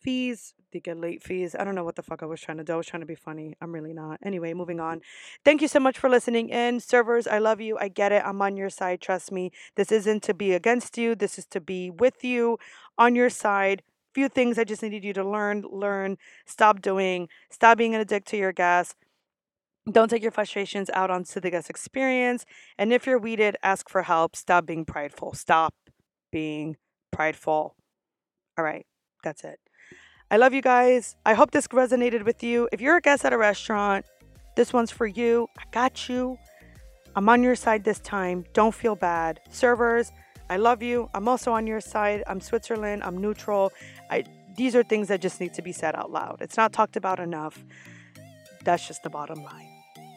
fees. 0.00 0.54
They 0.72 0.80
get 0.80 0.98
late 0.98 1.22
fees. 1.22 1.56
I 1.58 1.64
don't 1.64 1.74
know 1.74 1.82
what 1.82 1.96
the 1.96 2.02
fuck 2.02 2.22
I 2.22 2.26
was 2.26 2.40
trying 2.40 2.58
to 2.58 2.64
do. 2.64 2.74
I 2.74 2.76
was 2.76 2.86
trying 2.86 3.00
to 3.00 3.06
be 3.06 3.16
funny. 3.16 3.56
I'm 3.60 3.72
really 3.72 3.92
not. 3.92 4.20
Anyway, 4.22 4.54
moving 4.54 4.78
on. 4.78 5.00
Thank 5.44 5.62
you 5.62 5.68
so 5.68 5.80
much 5.80 5.98
for 5.98 6.08
listening 6.08 6.48
in. 6.50 6.78
Servers, 6.78 7.26
I 7.26 7.38
love 7.38 7.60
you. 7.60 7.76
I 7.78 7.88
get 7.88 8.12
it. 8.12 8.22
I'm 8.24 8.40
on 8.40 8.56
your 8.56 8.70
side. 8.70 9.00
Trust 9.00 9.32
me. 9.32 9.50
This 9.74 9.90
isn't 9.90 10.22
to 10.24 10.34
be 10.34 10.52
against 10.52 10.96
you. 10.96 11.16
This 11.16 11.38
is 11.38 11.46
to 11.46 11.60
be 11.60 11.90
with 11.90 12.22
you 12.22 12.58
on 12.96 13.16
your 13.16 13.30
side 13.30 13.82
few 14.14 14.28
things 14.28 14.58
I 14.58 14.64
just 14.64 14.82
needed 14.82 15.04
you 15.04 15.12
to 15.14 15.24
learn, 15.24 15.64
learn, 15.70 16.18
stop 16.46 16.80
doing, 16.80 17.28
stop 17.50 17.78
being 17.78 17.94
an 17.94 18.00
addict 18.00 18.28
to 18.28 18.36
your 18.36 18.52
gas. 18.52 18.94
Don't 19.90 20.08
take 20.08 20.22
your 20.22 20.32
frustrations 20.32 20.90
out 20.92 21.10
onto 21.10 21.40
the 21.40 21.50
guest 21.50 21.70
experience. 21.70 22.44
And 22.78 22.92
if 22.92 23.06
you're 23.06 23.18
weeded, 23.18 23.56
ask 23.62 23.88
for 23.88 24.02
help. 24.02 24.36
Stop 24.36 24.66
being 24.66 24.84
prideful. 24.84 25.32
Stop 25.34 25.74
being 26.30 26.76
prideful. 27.10 27.74
All 28.58 28.64
right, 28.64 28.86
that's 29.24 29.42
it. 29.42 29.58
I 30.30 30.36
love 30.36 30.54
you 30.54 30.62
guys. 30.62 31.16
I 31.26 31.34
hope 31.34 31.50
this 31.50 31.66
resonated 31.68 32.24
with 32.24 32.42
you. 32.42 32.68
If 32.72 32.80
you're 32.80 32.96
a 32.96 33.00
guest 33.00 33.24
at 33.24 33.32
a 33.32 33.38
restaurant, 33.38 34.04
this 34.54 34.72
one's 34.72 34.90
for 34.90 35.06
you. 35.06 35.48
I 35.58 35.62
got 35.72 36.08
you. 36.08 36.38
I'm 37.16 37.28
on 37.28 37.42
your 37.42 37.56
side 37.56 37.82
this 37.82 37.98
time. 38.00 38.44
Don't 38.52 38.74
feel 38.74 38.94
bad. 38.94 39.40
Servers, 39.50 40.12
I 40.50 40.56
love 40.56 40.82
you. 40.82 41.08
I'm 41.14 41.28
also 41.28 41.52
on 41.52 41.68
your 41.68 41.80
side. 41.80 42.24
I'm 42.26 42.40
Switzerland. 42.40 43.04
I'm 43.04 43.18
neutral. 43.18 43.72
I 44.10 44.24
these 44.56 44.74
are 44.74 44.82
things 44.82 45.06
that 45.06 45.20
just 45.20 45.40
need 45.40 45.54
to 45.54 45.62
be 45.62 45.70
said 45.70 45.94
out 45.94 46.10
loud. 46.10 46.38
It's 46.40 46.56
not 46.56 46.72
talked 46.72 46.96
about 46.96 47.20
enough. 47.20 47.64
That's 48.64 48.86
just 48.86 49.04
the 49.04 49.10
bottom 49.10 49.44
line. 49.44 49.68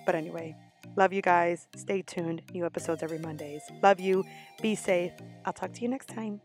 But 0.07 0.15
anyway, 0.15 0.55
love 0.95 1.13
you 1.13 1.21
guys. 1.21 1.67
Stay 1.75 2.01
tuned. 2.01 2.41
New 2.51 2.65
episodes 2.65 3.03
every 3.03 3.19
Mondays. 3.19 3.61
Love 3.83 3.99
you. 3.99 4.25
Be 4.59 4.73
safe. 4.73 5.13
I'll 5.45 5.53
talk 5.53 5.71
to 5.73 5.81
you 5.81 5.87
next 5.87 6.09
time. 6.09 6.41